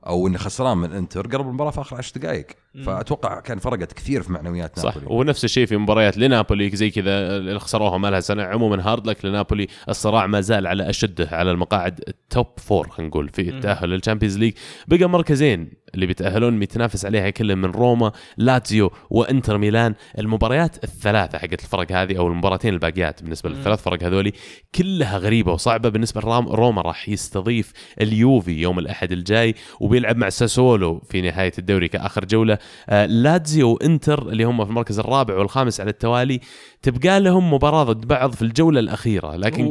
[0.06, 2.46] أو إنه خسران من إنتر قرب المباراة في آخر 10 دقائق
[2.84, 4.96] فأتوقع كان فرقت كثير في معنويات صح.
[4.96, 5.14] نابولي.
[5.14, 8.42] ونفس الشيء في مباريات لنابولي زي كذا اللي خسروها ما لها سنة.
[8.42, 13.08] عموما hard luck لنابولي الصراع ما زال على أشده على المقاعد ال top four خلينا
[13.08, 14.52] نقول في التاهل لل Champions League.
[14.88, 19.94] بقى مركزين اللي بيتأهلون بيتنافس عليها كل من روما لاتزيو وإنتر ميلان.
[20.18, 24.32] المباريات الثلاثة حقت الفرق هذه أو المباراتين الباقيات بالنسبة للثلاث فرق هذولي
[24.74, 25.88] كلها غريبة وصعبة.
[25.88, 31.88] بالنسبة لروما روما راح يستضيف اليوفي يوم الأحد الجاي وبيلعب مع ساسولو في نهاية الدوري
[31.88, 32.58] كآخر جولة.
[33.06, 36.40] لاتزيو وإنتر اللي هم في المركز الرابع والخامس على التوالي
[36.82, 39.64] تبقى لهم مباراة ضد بعض في الجولة الأخيرة لكن.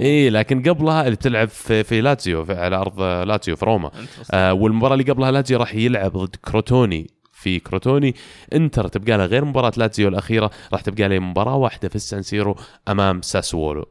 [0.00, 3.90] إيه لكن قبلها اللي بتلعب في, في لاتزيو في على أرض لاتزيو في روما.
[4.30, 8.14] آه والمباراة اللي قبلها لاتزيو راح يلعب ضد كروتوني في كروتوني
[8.52, 12.56] إنتر تبقى له غير مباراة لاتزيو الأخيرة راح تبقى له مباراة واحدة في السان سيرو
[12.88, 13.84] أمام ساسوولو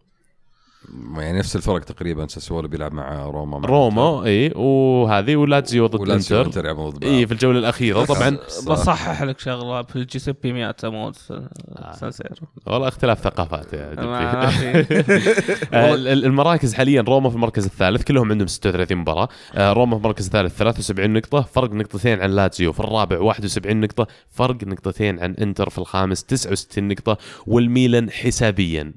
[1.18, 6.42] يعني نفس الفرق تقريبا ساسولو بيلعب مع روما مع روما إي وهذه ولاتزيو ضد ولاتسيو
[6.42, 6.60] إنتر.
[6.60, 7.12] يلعبون ضد بعض.
[7.12, 8.38] إي في الجولة الأخيرة طبعا.
[8.68, 11.12] بصحح لك شغلة في الجوزيبي مياتزا مو
[12.00, 12.30] سانسيرو
[12.66, 13.96] والله اختلاف ثقافات يا
[15.74, 19.28] آه، ال- ال- المراكز حاليا روما في المركز الثالث كلهم عندهم 36 مباراة.
[19.56, 24.08] آه، روما في المركز الثالث 73 نقطة فرق نقطتين عن لاتزيو في الرابع 71 نقطة
[24.30, 27.18] فرق نقطتين عن إنتر في الخامس 69 نقطة
[27.48, 28.94] والميلان حسابيا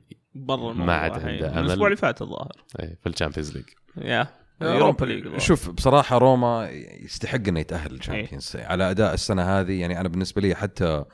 [0.46, 1.50] برا ما عاد عنده.
[1.50, 1.58] أمل.
[1.58, 2.52] الأسبوع اللي فات الظاهر.
[2.80, 3.64] إيه، في ال Champions League.
[3.96, 4.26] يا
[4.62, 5.38] Europa League.
[5.38, 6.70] شوف بصراحة روما
[7.00, 11.04] يستحق إنه يتأهل لل Champions على أداء السنة هذه يعني أنا بالنسبة لي حتى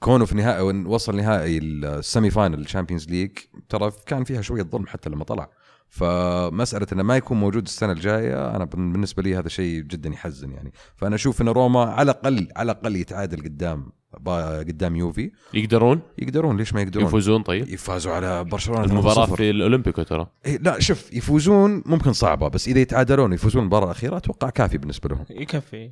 [0.00, 3.30] كونه في نهائي وصل نهائي ال semi final ال Champions League
[3.68, 5.50] ترى كان فيها شوية ظلم حتى لما طلع.
[5.88, 10.72] فمسألة إنه ما يكون موجود السنة الجاية أنا بالنسبة لي هذا شيء جدا يحزن يعني.
[10.96, 13.92] فأنا أشوف إن روما على الأقل على الأقل يتعادل قدام
[14.28, 15.30] قدام يوفي.
[15.54, 19.34] يقدرون؟ يقدرون ليش ما يقدرون؟ يفوزون طيب؟ يفازوا على برشلونة المباراة 3-0.
[19.34, 20.26] في الأولمبيكو ترى.
[20.46, 25.08] إيه لا شوف يفوزون ممكن صعبة بس إذا يتعادلون ويفوزون المباراه الاخيره أتوقع كافي بالنسبة
[25.08, 25.24] لهم.
[25.30, 25.90] يكفي.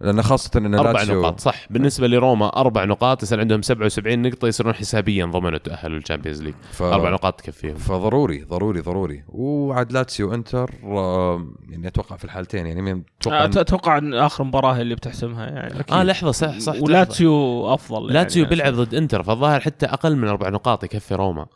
[0.00, 1.66] لأن خاصة إن أربع لاتسيو نقاط صح.
[1.70, 6.54] بالنسبة لروما أربع نقاط يصير عندهم 77 نقطة يصيرون حسابيا ضمنوا التاهل لل Champions League.
[6.72, 6.82] ف...
[6.82, 7.74] أربع نقاط تكفيهم.
[7.74, 9.24] فضروري ضروري ضروري.
[9.28, 14.44] وعاد لاتسيو إنتر آه، يعني أتوقع في الحالتين يعني مين- أتوقع إن- أتوقع إن آخر
[14.44, 15.84] مباراة هي اللي بتحسمها يعني.
[15.92, 18.56] آه لحظة صح صح ولاتسيو أفضل لاتسيو يعني.
[18.56, 21.46] بيلعب ضد إنتر فالظاهر حتى أقل من أربع نقاط يكفي روما.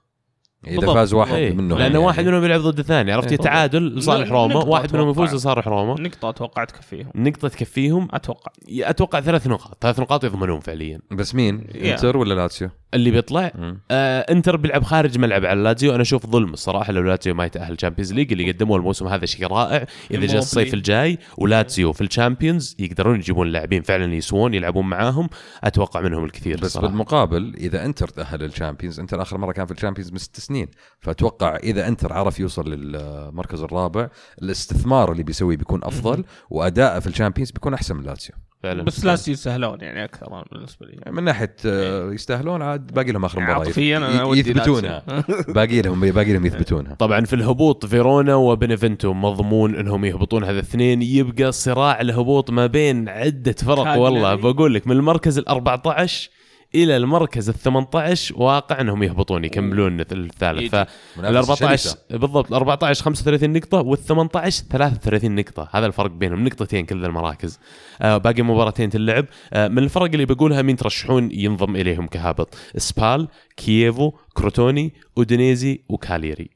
[0.67, 0.95] إذا.
[0.95, 1.53] فاز واحد إيه.
[1.53, 1.99] منهم لأنه يعني.
[1.99, 3.39] واحد منهم بيلعب ضد الثاني عرفت إيه.
[3.39, 5.11] تعادل لصالح روما واحد منهم.
[5.11, 10.61] يفوز لصالح روما نقطة أتوقع تكفيهم نقطة تكفيهم أتوقع أتوقع ثلاث نقاط ثلاث نقاط يضمنون
[10.61, 13.53] فعليا بس مين؟ إنتر ولا لاتسيو؟ اللي بيطلع.
[13.91, 17.77] آه إنتر بيلعب خارج ملعب على لاتزيو أنا أشوف ظلم الصراحة لو لاتزيو ما يتأهل
[17.77, 20.75] Champions League اللي قدموه الموسم هذا شيء رائع إذا جاء الصيف.
[20.75, 25.29] الجاي ولاتزيو في ال Champions يقدرون يجيبون لاعبين فعلا يسوون يلعبون معاهم
[25.65, 29.73] أتوقع منهم الكثير بس بالمقابل إذا إنتر تأهل لل Champions إنتر آخر مرة كان في
[29.73, 30.69] ال Champions من ست سنين.
[31.01, 34.09] فأتوقع إذا انتر عرف يوصل للمركز الرابع
[34.43, 38.37] الاستثمار اللي بيسويه بيكون أفضل وأداءه في ال Champions بيكون أحسن من لاتسيو.
[38.63, 38.83] فعلا.
[38.83, 41.13] بس لاتسيو يسهلون يعني أكثر بالنسبة لي.
[41.13, 43.59] من ناحية آه، يستاهلون عاد باقي لهم آخر مباراة.
[43.59, 45.03] عاطفيا أنا ودي يثبتونها.
[45.57, 46.95] باقي لهم باقي لهم يثبتونها.
[46.95, 51.03] طبعا في الهبوط فيرونا وبنفنتو مضمون إنهم يهبطون هذا الاثنين.
[51.03, 53.97] يبقى صراع الهبوط ما بين عدة فرق.
[53.97, 54.35] والله.
[54.35, 56.31] بقول لك من المركز ال 14
[56.75, 60.71] إلى المركز ال 18 واقع إنهم يهبطون يكملون الثالث.
[60.71, 61.99] فال منافسة 14 شرسة.
[62.11, 65.69] بالضبط ال 14 35 نقطة وال 18 33 نقطة.
[65.73, 67.59] هذا الفرق بينهم نقطتين كل المراكز.
[68.03, 73.29] آه باقي مباراتين تلعب آه من الفرق اللي بقولها مين ترشحون ينضم إليهم كهابط؟ سبال
[73.57, 76.51] كييفو كروتوني أودينيزي وكاليري.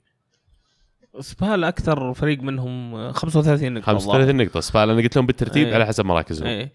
[1.20, 4.60] سبال أكثر فريق منهم 35 نقطة 35 نقطة.
[4.60, 5.74] سبال أنا قلت لهم بالترتيب إيه.
[5.74, 6.46] على حسب مراكزهم.
[6.46, 6.72] إيه.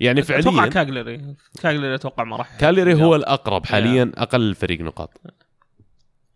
[0.00, 5.20] يعني أتوقع فعليا كاليري كاليري أتوقع ما راح كاليري هو الأقرب حاليا أقل فريق نقاط.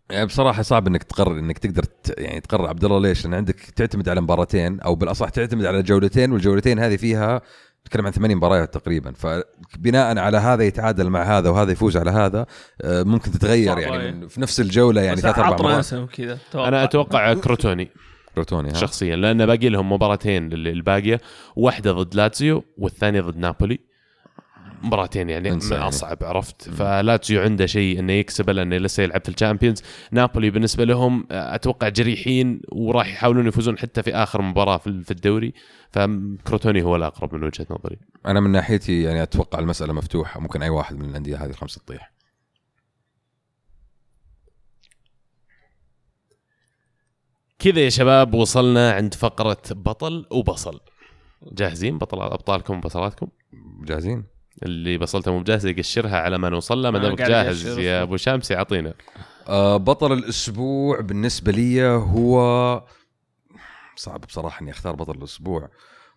[0.09, 2.13] يعني بصراحة صعب إنك تقرر إنك تقدر ت...
[2.17, 2.67] يعني تقرر.
[2.67, 6.95] عبد الله ليش؟ لأن عندك تعتمد على مباراتين أو بالأصح تعتمد على جولتين والجولتين هذه
[6.95, 7.41] فيها
[7.87, 9.11] نتكلم عن ثمانية مباريات تقريبا.
[9.11, 12.45] فبناء على هذا يتعادل مع هذا وهذا يفوز على هذا
[12.81, 14.11] آه، ممكن تتغير يعني.
[14.11, 16.09] من في نفس الجولة يعني ثلاث أربع عطنا مرات.
[16.09, 17.91] كذا أنا أتوقع كروتوني.
[18.37, 21.21] كروتوني ها؟ شخصيا لأن باقي لهم مباراتين الباقيه
[21.55, 23.79] واحدة ضد لاتسيو والثانية ضد نابولي.
[24.83, 25.73] مباراتين يعني من.
[25.73, 29.83] أصعب عرفت؟ فلاتسيو عنده شيء إنه يكسبه لأنه لسه يلعب في ال Champions.
[30.11, 35.53] نابولي بالنسبة لهم آه، أتوقع جريحين وراح يحاولون يفوزون حتى في آخر مباراة في الدوري.
[35.91, 37.97] فكروتوني هو الأقرب من وجهة نظري.
[38.25, 42.12] أنا من ناحيتي يعني أتوقع المسألة مفتوحة ممكن أي واحد من الأندية هذه الخمسة تطيح.
[47.63, 50.79] كذا يا شباب وصلنا عند فقرة بطل وبصل.
[51.51, 53.27] جاهزين؟ بطل أبطالكم وبصلاتكم؟
[53.83, 54.23] جاهزين.
[54.63, 58.01] اللي بصلته مو جاهز يقشرها على ما نوصل له ما دامك جاهز يا أصلاً.
[58.01, 58.93] أبو شمس يعطينا.
[59.47, 62.83] آه بطل الأسبوع بالنسبة لي هو
[63.95, 65.69] صعب بصراحة إني أختار بطل الأسبوع.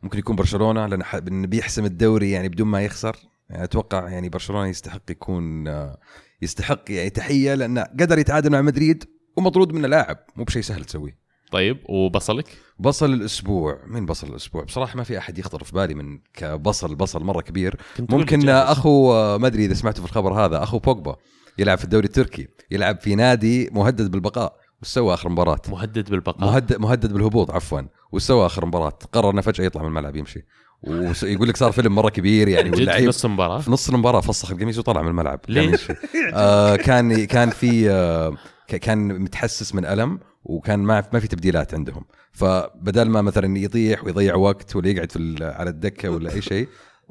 [0.02, 3.16] ممكن يكون برشلونة لأن ح- بيحسم الدوري يعني بدون ما يخسر.
[3.50, 5.98] يعني أتوقع يعني برشلونة يستحق يكون آه،
[6.42, 9.04] يستحق يعني تحية لأنه قدر يتعادل مع مدريد
[9.36, 10.16] ومطرود منه لاعب.
[10.36, 11.25] مو بشيء سهل تسويه.
[11.52, 12.46] طيب وبصلك؟
[12.78, 13.78] بصل الأسبوع.
[13.86, 17.76] مين بصل الأسبوع؟ بصراحة ما في أحد يخطر في بالي من كبصل بصل مرة كبير.
[17.98, 18.48] ممكن.
[18.48, 21.16] أخو آه، ما أدري إذا سمعتوا في الخبر هذا أخو بوجبا
[21.58, 26.40] يلعب في الدوري التركي يلعب في نادي مهدد بالبقاء وش سوى آخر مباراة؟ مهدد بالبقاء.
[26.40, 27.80] مهدد مهدد بالهبوط عفوا.
[28.12, 30.44] وش سوى آخر مباراة؟ قرر إنه فجأة يطلع من الملعب يمشي.
[30.82, 34.78] ويقول لك صار فيلم مرة كبير يعني في نص المباراة؟ في نص المباراة فسخ القميص
[34.78, 35.92] وطلع من الملعب؟ يمشي.
[36.34, 38.36] آه كان كان في آه
[38.68, 42.04] كان متحسس من ألم وكان ما ما في تبديلات عندهم.
[42.32, 46.68] فبدل ما مثلا يطيح ويضيع وقت ولا يقعد في على الدكة ولا أي شيء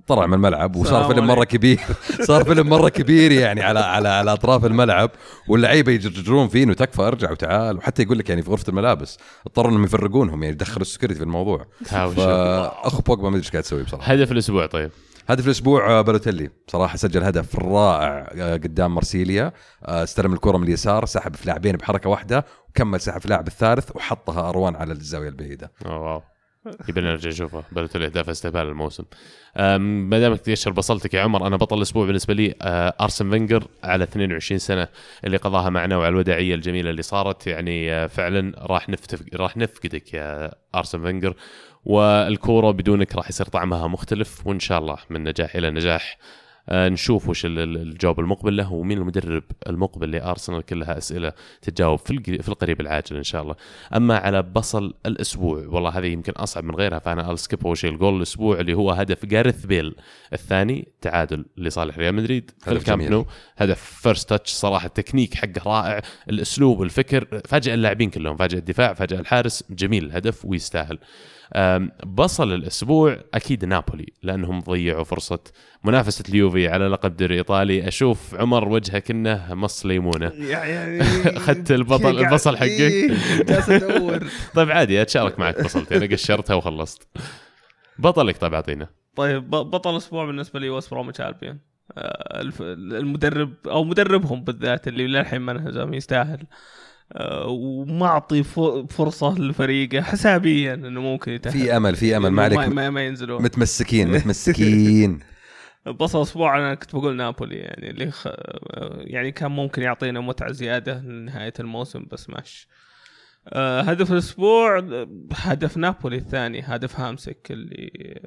[0.07, 1.43] طلع من الملعب وصار فيلم مرة.
[1.43, 1.79] كبير.
[2.27, 5.11] صار فيلم مرة كبير يعني على على على أطراف الملعب.
[5.47, 7.77] واللعيبة يجرجرون فيه إنه تكفى ارجع وتعال.
[7.77, 9.17] وحتى يقول لك يعني في غرفة الملابس
[9.47, 11.65] اضطروا إنهم يفرقونهم يعني دخلوا ال security في الموضوع.
[11.85, 14.13] فأخو بوجبا ما أدري إيش قاعد يسوي بصراحة.
[14.13, 14.91] هدف الأسبوع طيب.
[15.27, 19.51] هدف الأسبوع آه، بالوتيلي بصراحه سجل هدف رائع آه، قدام مرسيليا
[19.85, 23.95] آه، استلم الكرة من اليسار سحب في لاعبين بحركة واحدة وكمل سحب في اللاعب الثالث
[23.95, 25.71] وحطها أروان على الزاوية البعيدة.
[25.85, 26.21] واو.
[26.89, 27.63] يبي نرجع نشوفه.
[27.71, 29.03] بلوت الاهداف استقبال الموسم.
[29.79, 32.55] ما دامك تقشر بصلتك يا عمر أنا بطل الأسبوع بالنسبة لي
[33.01, 34.87] أرسن فينجر على 22 سنة
[35.23, 37.47] اللي قضاها معنا وعلى الوداعية الجميلة اللي صارت.
[37.47, 41.35] يعني فعلا راح نفتف راح نفقدك يا أرسن فينجر.
[41.85, 46.17] والكورة بدونك راح يصير طعمها مختلف وإن شاء الله من نجاح إلى نجاح.
[46.69, 51.99] آه، نشوف وش ال- ال- الجواب المقبل له ومين المدرب المقبل لأرسنال كلها أسئلة تتجاوب
[51.99, 53.55] في الق- في القريب العاجل إن شاء الله.
[53.95, 57.91] أما على بصل الأسبوع والله هذه يمكن أصعب من غيرها فأنا ال skip اول شيء
[57.91, 59.95] الجول الأسبوع اللي هو هدف جارث بيل.
[60.33, 63.01] الثاني تعادل لصالح ريال مدريد في هدف الكامب.
[63.01, 63.25] نو.
[63.57, 66.01] هدف first touch صراحة التكنيك حقه رائع.
[66.29, 69.63] الأسلوب الفكر فاجأ اللاعبين كلهم فاجأ الدفاع فاجأ الحارس.
[69.69, 70.99] جميل الهدف ويستاهل.
[72.05, 75.39] بصل الأسبوع أكيد نابولي لأنهم ضيعوا فرصة
[75.83, 77.87] منافسة اليوفي على لقب دوري إيطالي.
[77.87, 81.01] أشوف عمر وجهك إنه مص ليمونه يعني
[81.37, 83.07] أخذت البطل- البصل حقك؟ إيه،
[83.43, 84.27] جالس أدور.
[84.55, 87.07] طيب عادي أتشارك معك بصلتي أنا قشرتها وخلصت.
[87.99, 88.87] بطلك طيب أعطينا.
[89.15, 91.59] طيب ب- بطل الأسبوع بالنسبة لي وست بروميتش البيون
[91.97, 92.41] آه،
[92.99, 96.43] المدرب أو مدربهم بالذات اللي للحين ما انهزم يستاهل.
[97.47, 98.43] ومعطي
[98.89, 101.53] فرصة لفريقه حسابيا إنه ممكن يتأهل.
[101.53, 102.29] في أمل في أمل.
[102.29, 103.43] ما عليك ما, ما ينزلون.
[103.43, 105.19] متمسكين متمسكين.
[105.85, 108.27] بصل أسبوع أنا كنت بقول نابولي يعني اللي خ...
[108.97, 112.67] يعني كان ممكن يعطينا متعة زيادة لنهاية الموسم بس ماشي.
[113.47, 114.83] آه، هدف الأسبوع
[115.33, 118.19] هدف نابولي الثاني هدف هامسك اللي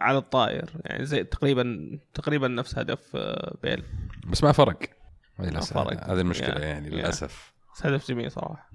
[0.00, 3.82] على الطاير يعني زي تقريبا تقريبا نفس هدف آه، بيل.
[4.26, 4.80] بس ما فرق.
[6.10, 6.92] هذه المشكلة يعني يا.
[6.92, 7.57] للأسف.
[7.86, 8.70] هدف جميل صراحة.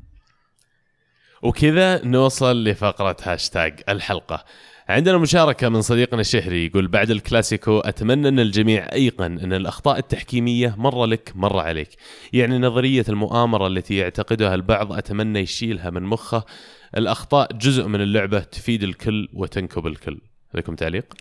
[1.41, 4.45] وكذا نوصل لفقرة هاشتاج الحلقة.
[4.89, 10.75] عندنا مشاركة من صديقنا الشهري يقول بعد الكلاسيكو أتمنى أن الجميع أيقن أن الأخطاء التحكيمية
[10.77, 11.89] مرة لك مرة عليك.
[12.33, 16.45] يعني نظرية المؤامرة التي يعتقدها البعض أتمنى يشيلها من مخه.
[16.97, 20.21] الأخطاء جزء من اللعبة تفيد الكل وتنكب الكل.
[20.53, 21.13] لكم تعليق؟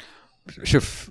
[0.63, 1.11] شوف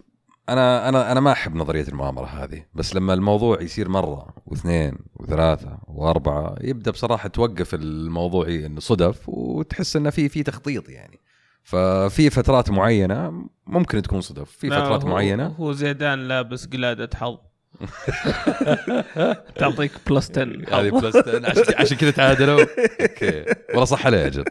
[0.54, 5.78] أنا أنا أنا ما أحب نظرية المؤامرة هذه بس لما الموضوع يصير مرة واثنين وثلاثة
[5.88, 11.20] وأربعة يبدأ بصراحة توقف الموضوع إنه صدف وتحس إنه في في تخطيط يعني.
[11.64, 15.48] ففي فترات معينة ممكن تكون صدف في فترات هو- معينة.
[15.48, 17.38] هو زيدان لابس قلادة حظ.
[19.60, 20.44] تعطيك plus 10
[20.80, 22.66] هذه plus 10 عشان عشان كذا تعادلوا.
[23.02, 23.46] okay.
[23.70, 24.46] والله صح عليه أجل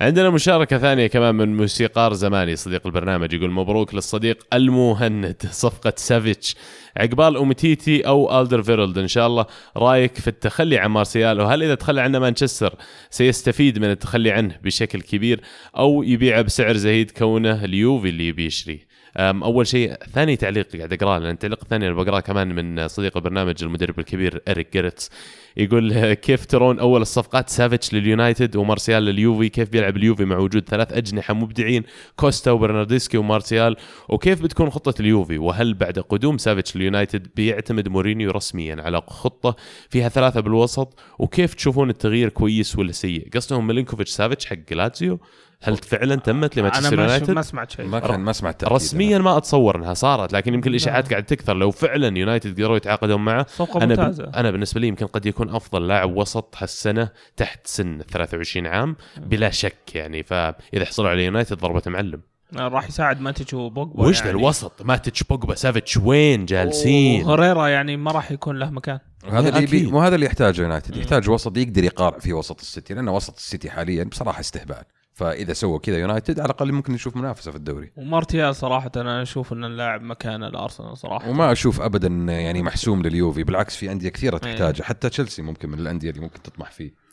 [0.00, 6.56] عندنا مشاركة ثانية كمان من موسيقار زماني صديق البرنامج يقول مبروك للصديق المهند صفقة سافيتش
[6.96, 11.74] عقبال أومتيتي أو ألدر فيرلد إن شاء الله رأيك في التخلي عن مارسيال وهل إذا
[11.74, 12.74] تخلى عنه مانشستر
[13.10, 15.40] سيستفيد من التخلي عنه بشكل كبير
[15.76, 21.18] أو يبيعه بسعر زهيد كونه اليوفي اللي يبي يشتريه؟ أول شيء ثاني تعليق قاعد أقرأه
[21.18, 25.10] لأن التعليق الثاني أنا بقرأه كمان من صديق البرنامج المدرب الكبير إريك جيرتس.
[25.56, 30.92] يقول كيف ترون أول الصفقات سافيتش لليونايتد ومارسيال لليوفي؟ كيف بيلعب اليوفي مع وجود ثلاث
[30.92, 31.82] أجنحة مبدعين
[32.16, 33.76] كوستا وبرناردسكي ومارسيال؟
[34.08, 39.56] وكيف بتكون خطة اليوفي؟ وهل بعد قدوم سافيتش لليونايتد بيعتمد مورينيو رسميا على خطة
[39.90, 45.20] فيها ثلاثة بالوسط؟ وكيف تشوفون التغيير كويس ولا سيء؟ قصدهم ميلينكوفيتش سافيتش حق لاتسيو
[45.68, 47.86] هل فعلا تمت أنا لمانشستر ما, شف- يونايتد؟ ما سمعت شيء.
[47.86, 51.10] ما كان ما سمعت رسميا ما أتصور أنها صارت لكن يمكن الإشاعات لا.
[51.10, 51.56] قاعد تكثر.
[51.56, 53.86] لو فعلا يونايتد قدروا يتعاقدون معه صفقه أنا.
[53.86, 54.24] ممتازة.
[54.36, 59.50] أنا بالنسبة لي يمكن قد يكون أفضل لاعب وسط هالسنة تحت سن 23 عام بلا
[59.50, 60.22] شك يعني.
[60.22, 62.20] فإذا حصلوا على يونايتد ضربة معلم.
[62.56, 68.12] راح يساعد ماتيتش وبوجبا وش ذا الوسط؟ ماتش بوجبا سافيتش وين جالسين؟ هيريرا يعني ما
[68.12, 68.98] راح يكون له مكان.
[69.24, 69.72] وهذا اللي أكيد.
[69.74, 70.96] يبي وهذا اللي يحتاجه يونايتد.
[70.96, 74.82] يحتاج وسط يقدر يقارع في وسط السيتي لأن وسط السيتي حاليا بصراحة استهبال.
[75.16, 77.92] فإذا سووا كذا يونايتد على الأقل ممكن نشوف منافسة في الدوري.
[77.96, 81.30] ومارتيال صراحة أنا أشوف إن اللاعب مكانه الأرسنال صراحة.
[81.30, 84.52] وما أشوف ابدا يعني محسوم لليوفي بالعكس في أندية كثيرة إيه.
[84.52, 87.05] تحتاجه حتى تشيلسي ممكن من الأندية اللي ممكن تطمح فيه.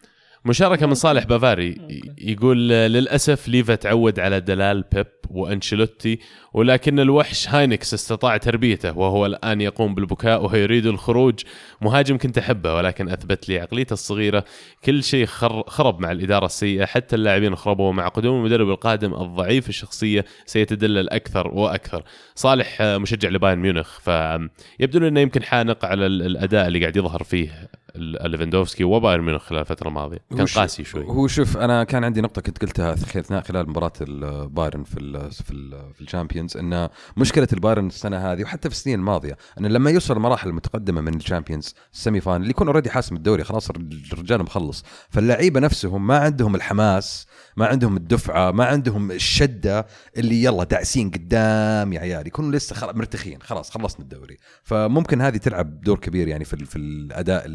[0.45, 1.77] مشاركة من صالح بافاري
[2.17, 6.19] يقول للأسف ليفا تعود على دلال بيب وأنشيلوتي
[6.53, 11.39] ولكن الوحش هاينكس استطاع تربيته وهو الآن يقوم بالبكاء وهو يريد الخروج.
[11.81, 14.45] مهاجم كنت أحبه ولكن أثبت لي عقليته الصغيرة.
[14.85, 19.69] كل شيء خر خرب مع الإدارة السيئة حتى اللاعبين خربوا مع قدوم المدرب القادم الضعيف
[19.69, 22.03] الشخصية سيتدلل أكثر وأكثر.
[22.35, 27.23] صالح آه، مشجع لبايرن ميونخ فيبدو أنه يمكن حانق على ال- الأداء اللي قاعد يظهر
[27.23, 30.19] فيه ليفاندوفسكي وبايرن ميونخ خلال الفترة الماضية.
[30.37, 31.05] كان قاسي شوي.
[31.05, 35.51] هو شوف أنا كان عندي نقطة كنت قلتها اثناء خلال مباراة البايرن في ال في
[35.51, 39.91] ال في ال Champions إن مشكلة البايرن السنة هذه وحتى في السنين الماضية انه لما
[39.91, 43.69] يوصل المراحل المتقدمة من ال Champions ال semi final اللي يكون already حاسم الدوري خلاص
[44.13, 44.83] الرجال مخلص.
[45.09, 47.27] فاللعيبة نفسهم ما عندهم الحماس
[47.57, 49.87] ما عندهم الدفعة ما عندهم الشدة
[50.17, 54.37] اللي يلا داعسين قدام يا عيال يكونوا لسه خلاص مرتخين خلاص خلصنا الدوري.
[54.63, 57.45] فممكن هذه تلعب دور كبير يعني في في الأداء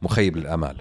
[0.00, 0.76] المخيب للأمال.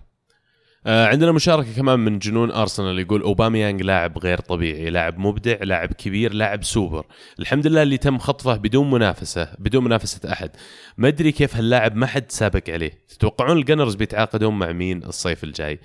[0.86, 5.94] آه عندنا مشاركة كمان من جنون أرسنال يقول أوباميانج لاعب غير طبيعي لاعب مبدع لاعب
[5.94, 7.06] كبير لاعب سوبر.
[7.40, 10.52] الحمد لله اللي تم خطفه بدون منافسة بدون منافسة أحد.
[10.98, 12.92] ما أدري كيف هاللاعب ما حد سابق عليه.
[13.10, 15.80] تتوقعون ال Gunners بيتعاقدون مع مين الصيف الجاي؟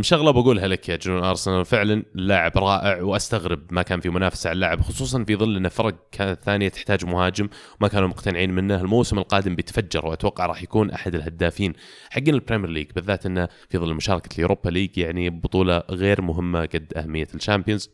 [0.00, 4.54] شغلة بقولها لك يا جنون أرسنال فعلا لاعب رائع وأستغرب ما كان في منافسة على
[4.54, 5.96] اللاعب خصوصا في ظل أن فرق
[6.44, 7.48] ثانية تحتاج مهاجم
[7.80, 8.80] وما كانوا مقتنعين منه.
[8.80, 11.72] الموسم القادم بيتفجر وأتوقع راح يكون أحد الهدافين
[12.10, 16.22] حقين ال Premier League بالذات إنه في ظل مشاركة ال Europa League يعني بطولة غير
[16.22, 17.90] مهمة قد أهمية ال Champions.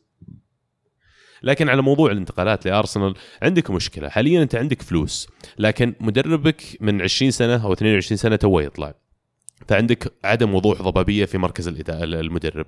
[1.43, 4.09] لكن على موضوع الانتقالات لأرسنال عندك مشكلة.
[4.09, 8.95] حاليا أنت عندك فلوس لكن مدربك من 20 سنة أو 22 سنة تو يطلع.
[9.69, 12.67] فعندك عدم وضوح ضبابية في مركز المدرب.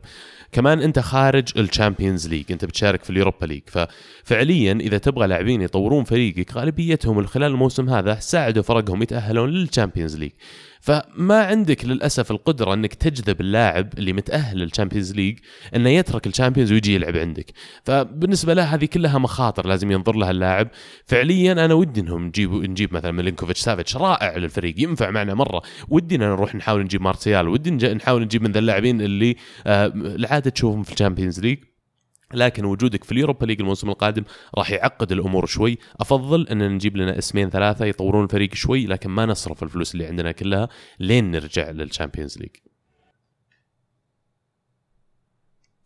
[0.52, 3.62] كمان أنت خارج ال Champions League أنت بتشارك في ال Europa League.
[3.66, 10.16] ففعليا إذا تبغى لاعبين يطورون فريقك غالبيتهم خلال الموسم هذا ساعدوا فرقهم يتأهلون لل Champions
[10.16, 10.30] League.
[10.80, 15.38] فما عندك للأسف القدرة أنك تجذب اللاعب اللي متأهل لل Champions League
[15.76, 17.52] إنه يترك ال Champions ويجي يلعب عندك.
[17.84, 20.68] فبالنسبة له هذه كلها مخاطر لازم ينظر لها اللاعب.
[21.04, 25.62] فعليا أنا ودي إنهم نجيب نجيب مثلا ميلينكوفيتش سافيتش رائع للفريق ينفع معنا مرة.
[25.88, 30.82] ودنا نروح نحاول نجيب مارسيال ودي نحاول نجيب من ذا اللاعبين اللي آه العادة تشوفهم
[30.82, 31.58] في ال Champions League.
[32.34, 34.24] لكن وجودك في ال Europa League الموسم القادم
[34.54, 35.78] راح يعقد الأمور شوي.
[36.00, 40.32] أفضل أن نجيب لنا اسمين ثلاثة يطورون الفريق شوي لكن ما نصرف الفلوس اللي عندنا
[40.32, 40.68] كلها
[40.98, 42.56] لين نرجع لل Champions League.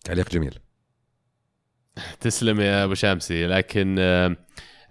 [0.04, 0.58] تعليق جميل.
[2.20, 4.36] تسلم يا أبو شامسي لكن آه،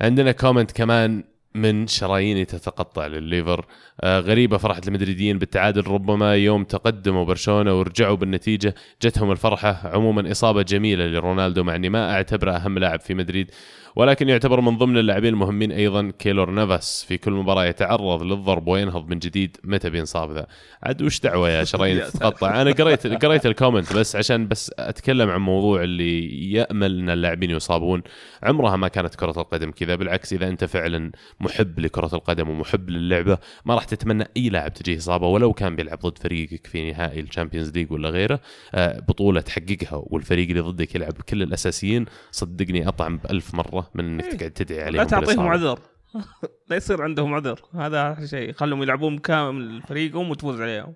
[0.02, 1.24] عندنا comment كمان
[1.56, 3.66] من شراييني تتقطع للليفر.
[4.02, 9.82] آه، غريبة فرحة المدريديين بالتعادل ربما يوم تقدموا برشلونة ورجعوا بالنتيجة جتهم الفرحة.
[9.94, 13.52] عموما إصابة جميلة لرونالدو مع أني ما أعتبره أهم لاعب في مدريد.
[13.96, 17.06] ولكن يعتبر من ضمن اللاعبين المهمين أيضا كيلور نافاس.
[17.08, 19.58] في كل مباراة يتعرض للضرب وينهض من جديد.
[19.64, 20.48] متى بينصاب ذا؟
[20.84, 22.04] عاد وش دعوة يا شرايين.
[22.04, 27.10] تتقطع أنا قريت قريت ال comment بس عشان بس أتكلم عن موضوع اللي يأمل أن
[27.10, 28.04] اللاعبين يصابون.
[28.44, 29.96] عمرها ما كانت كرة القدم كذا.
[29.96, 34.98] بالعكس إذا أنت فعلا محب لكرة القدم ومحب للعبة ما راح تتمنى أي لاعب تجيه
[34.98, 38.40] إصابة ولو كان بيلعب ضد فريقك في نهائي ال Champions League ولا غيره
[38.76, 40.04] آه، بطولة تحققها.
[40.06, 41.14] والفريق اللي ضدك يلعب.
[41.14, 43.56] بكل الأساسيين صدقني أطعم بألف
[43.96, 45.48] من أنك تقعد تدعي عليهم لا تعطيهم.
[45.48, 45.80] عذر.
[46.70, 47.60] لا يصير عندهم عذر.
[47.76, 48.54] هذا أحلى شيء.
[48.54, 50.94] خلهم يلعبون كامل فريقهم وتفوز عليهم.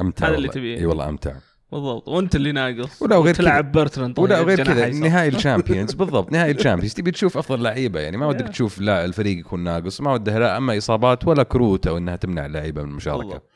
[0.00, 0.60] أمتع هذا اللي والله.
[0.60, 0.78] تبيه.
[0.78, 1.32] إي والله أمتع.
[1.72, 2.08] بالضبط.
[2.08, 3.02] وأنت اللي ناقص.
[3.02, 3.32] ولا كذا.
[3.32, 4.84] تلعب برتراند ولا طيب، غير كذا.
[4.84, 4.98] أيسر.
[5.00, 6.32] نهائي ال Champions بالضبط.
[6.32, 8.00] نهائي ال Champions تبي تشوف أفضل لعيبة.
[8.00, 8.48] يعني ما ودك.
[8.48, 10.00] تشوف لا الفريق يكون ناقص.
[10.00, 10.56] ما وده لا.
[10.56, 13.22] أما إصابات ولا كروت أو إنها تمنع اللعيبه من المشاركة.
[13.24, 13.51] بالضبط.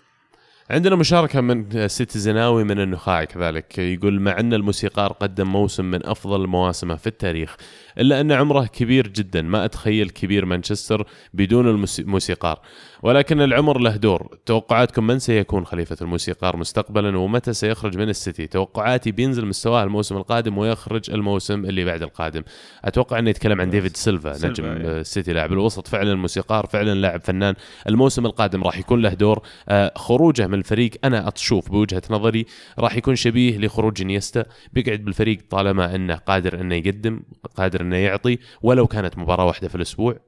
[0.71, 6.47] عندنا مشاركة من سيتيزناوي من النخاع كذلك يقول مع أن الموسيقار قدم موسم من أفضل
[6.47, 7.57] مواسمه في التاريخ
[7.99, 12.61] إلا أن عمره كبير جدا ما أتخيل كبير مانشستر بدون الموسي- الموسيقار
[13.03, 14.39] ولكن العمر له دور.
[14.47, 20.59] توقعاتكم من سيكون خليفة الموسيقار مستقبلا ومتى سيخرج من السيتي؟ توقعاتي بينزل مستواه الموسم القادم
[20.59, 22.43] ويخرج الموسم اللي بعد القادم.
[22.85, 25.01] أتوقع أنه يتكلم عن ديفيد سيلفا سيلفا، نجم إيه.
[25.01, 25.89] السيتي لاعب الوسط.
[25.89, 27.55] فعلا الموسيقار فعلا لاعب فنان.
[27.89, 29.43] الموسم القادم راح يكون له دور.
[29.69, 32.47] آه، خروجه من الفريق أنا أشوف بوجهة نظري
[32.79, 34.45] راح يكون شبيه لخروج إنيستا.
[34.73, 37.21] بيقعد بالفريق طالما إنه قادر إنه يقدم
[37.57, 40.13] قادر إنه يعطي ولو كانت مباراة واحدة في الأسبوع.
[40.13, 40.19] أم،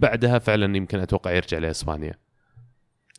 [0.00, 2.14] بعدها فعلا يمكن أتوقع يرجع لإسبانيا.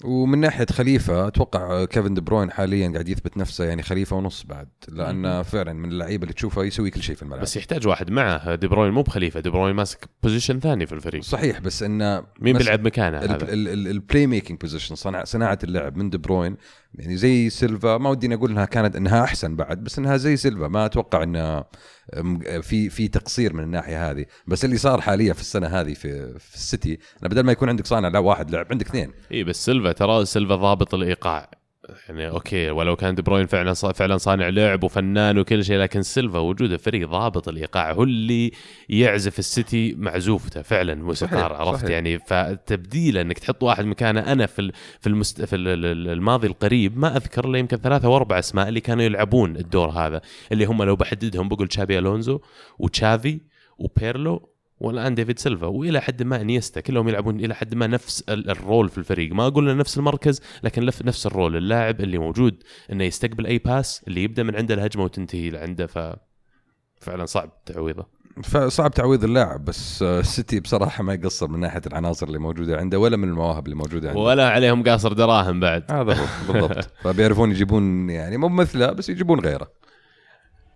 [0.04, 4.68] ومن ناحية خليفة أتوقع كيفن دي بروين حاليا قاعد يثبت نفسه يعني خليفة ونص بعد
[4.88, 7.42] لأنه فعلا من اللعيبة اللي تشوفه يسوي كل شيء في الملعب.
[7.42, 11.24] بس يحتاج واحد معه دي بروين مو بخليفة دي بروين ماسك position ثاني في الفريق.
[11.24, 16.58] صحيح بس إنه مين بيلعب مكانه هذا؟ ال playmaking position صناعة اللعب من دي بروين
[16.98, 20.68] يعني زي سيلفا ما ودي أقول إنها كانت إنها أحسن بعد بس إنها زي سيلفا.
[20.68, 24.26] ما أتوقع انه أم- في في تقصير من الناحية هذه.
[24.48, 28.08] بس اللي صار حاليا في السنة هذه في في السيتي بدل ما يكون عندك صانع
[28.08, 29.12] لا واحد لعب عندك اثنين.
[29.32, 31.57] إي بس سيلفا ترى سيلفا ضابط الإيقاع.
[32.10, 36.40] يعني okay ولو كان دي بروين فعلا فعلا صانع لعب وفنان وكل شيء لكن سيلفا
[36.40, 38.52] وجوده فريق ضابط الايقاع هو اللي
[38.90, 41.90] يعزف السيتي معزوفته فعلا موسيقار عرفت صحيح.
[41.90, 46.98] يعني فتبديله إنك تحط واحد مكانه أنا في في المست في ال- ال- الماضي القريب
[46.98, 50.22] ما أذكر إلا يمكن ثلاثة وأربع أسماء اللي كانوا يلعبون الدور هذا
[50.52, 52.40] اللي هم لو بحددهم بقول تشابي ألونزو
[52.80, 53.40] وتشافي
[53.78, 54.50] وبيرلو
[54.80, 58.58] والآن ديفيد سيلفا وإلى حد ما إنيستا كلهم يلعبون إلى حد ما نفس ال- ال
[58.58, 59.34] role في الفريق.
[59.34, 61.56] ما أقول نفس المركز لكن نفس ال role.
[61.58, 66.00] اللاعب اللي موجود إنه يستقبل أي pass اللي يبدأ من عنده الهجمة وتنتهي لعنده ف
[67.02, 68.06] فعلا صعب تعويضه.
[68.44, 73.00] فصعب تعويض اللاعب بس آه، السيتي بصراحة ما يقصر من ناحية العناصر اللي موجودة عنده
[73.00, 74.22] ولا من المواهب اللي موجودة عنده.
[74.22, 75.92] ولا عليهم قاصر دراهم بعد.
[75.92, 76.90] هذا هو بالضبط.
[77.04, 79.68] فبيعرفون يجيبون يعني مو مثله بس يجيبون غيره.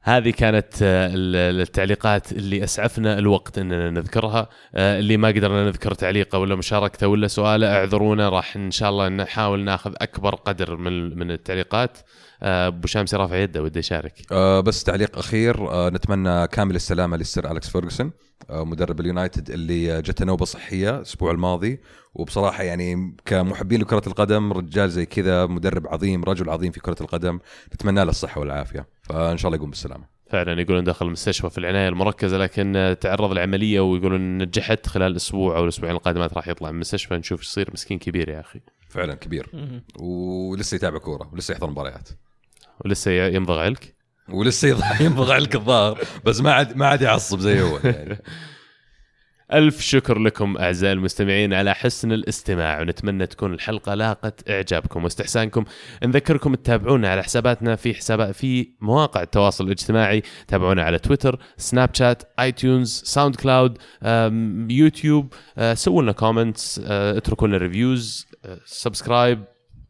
[0.04, 4.50] هذه كانت آه، ال- التعليقات اللي أسعفنا الوقت إننا نذكرها.
[4.76, 8.30] آه، اللي ما قدرنا نذكر تعليقه ولا مشاركته ولا سؤاله اعذرونا.
[8.30, 11.98] راح إن شاء الله نحاول ناخذ أكبر قدر من من التعليقات.
[12.44, 14.34] آه، أبو شامسي رافع يده وده يشارك
[14.66, 15.58] بس تعليق أخير
[15.90, 18.12] نتمنى كامل السلامة للسير أليكس فيرجسون
[18.50, 21.82] مدرب اليونايتد اللي جته نوبة صحية الأسبوع الماضي.
[22.14, 27.40] وبصراحة يعني كمحبين لكرة القدم رجال زي كذا مدرب عظيم رجل عظيم في كرة القدم
[27.76, 28.88] نتمنى له الصحة والعافية.
[29.12, 30.04] فإن شاء الله يقوم بالسلامة.
[30.30, 35.64] فعلا يقولون دخل المستشفى في العناية المركزة لكن تعرض لعمليه ويقولون نجحت خلال أسبوع أو
[35.64, 37.14] الأسبوعين القادمات راح يطلع من المستشفى.
[37.18, 37.70] نشوف إيش يصير.
[37.74, 38.60] مسكين كبير يا أخي.
[38.90, 39.50] فعلا كبير.
[40.00, 42.10] ولسه يتابع كورة ولسه يحضر مباريات.
[42.86, 43.96] ولسه ي- يمضغ علك
[44.30, 44.68] ولسه
[45.06, 46.00] ينبغى عليك الظاهر.
[46.26, 48.18] بس ما عاد ما عاد يعصب زي أول يعني.
[49.54, 55.66] ألف شكر لكم أعزائي المستمعين على حسن الاستماع ونتمنى تكون الحلقة لاقت إعجابكم واستحسانكم.
[56.04, 62.24] نذكركم تتابعونا على حساباتنا في حسابات في مواقع التواصل الاجتماعي تابعونا على تويتر سناب شات
[62.40, 63.78] iTunes SoundCloud
[64.72, 68.28] يوتيوب أه، سووا لنا comments اتركوا لنا reviews
[68.66, 69.44] subscribe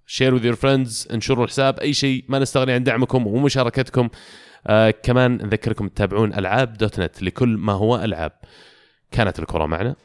[0.05, 4.09] share with your friends انشروا الحساب أي شيء ما نستغني عن دعمكم ومشاركتكم.
[4.67, 8.31] آه كمان نذكركم تتابعون ألعاب دوت نت لكل ما هو ألعاب.
[9.11, 9.95] كانت الكرة معنا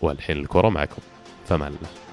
[0.00, 1.02] والحين الكرة معكم.
[1.48, 2.09] فمان الله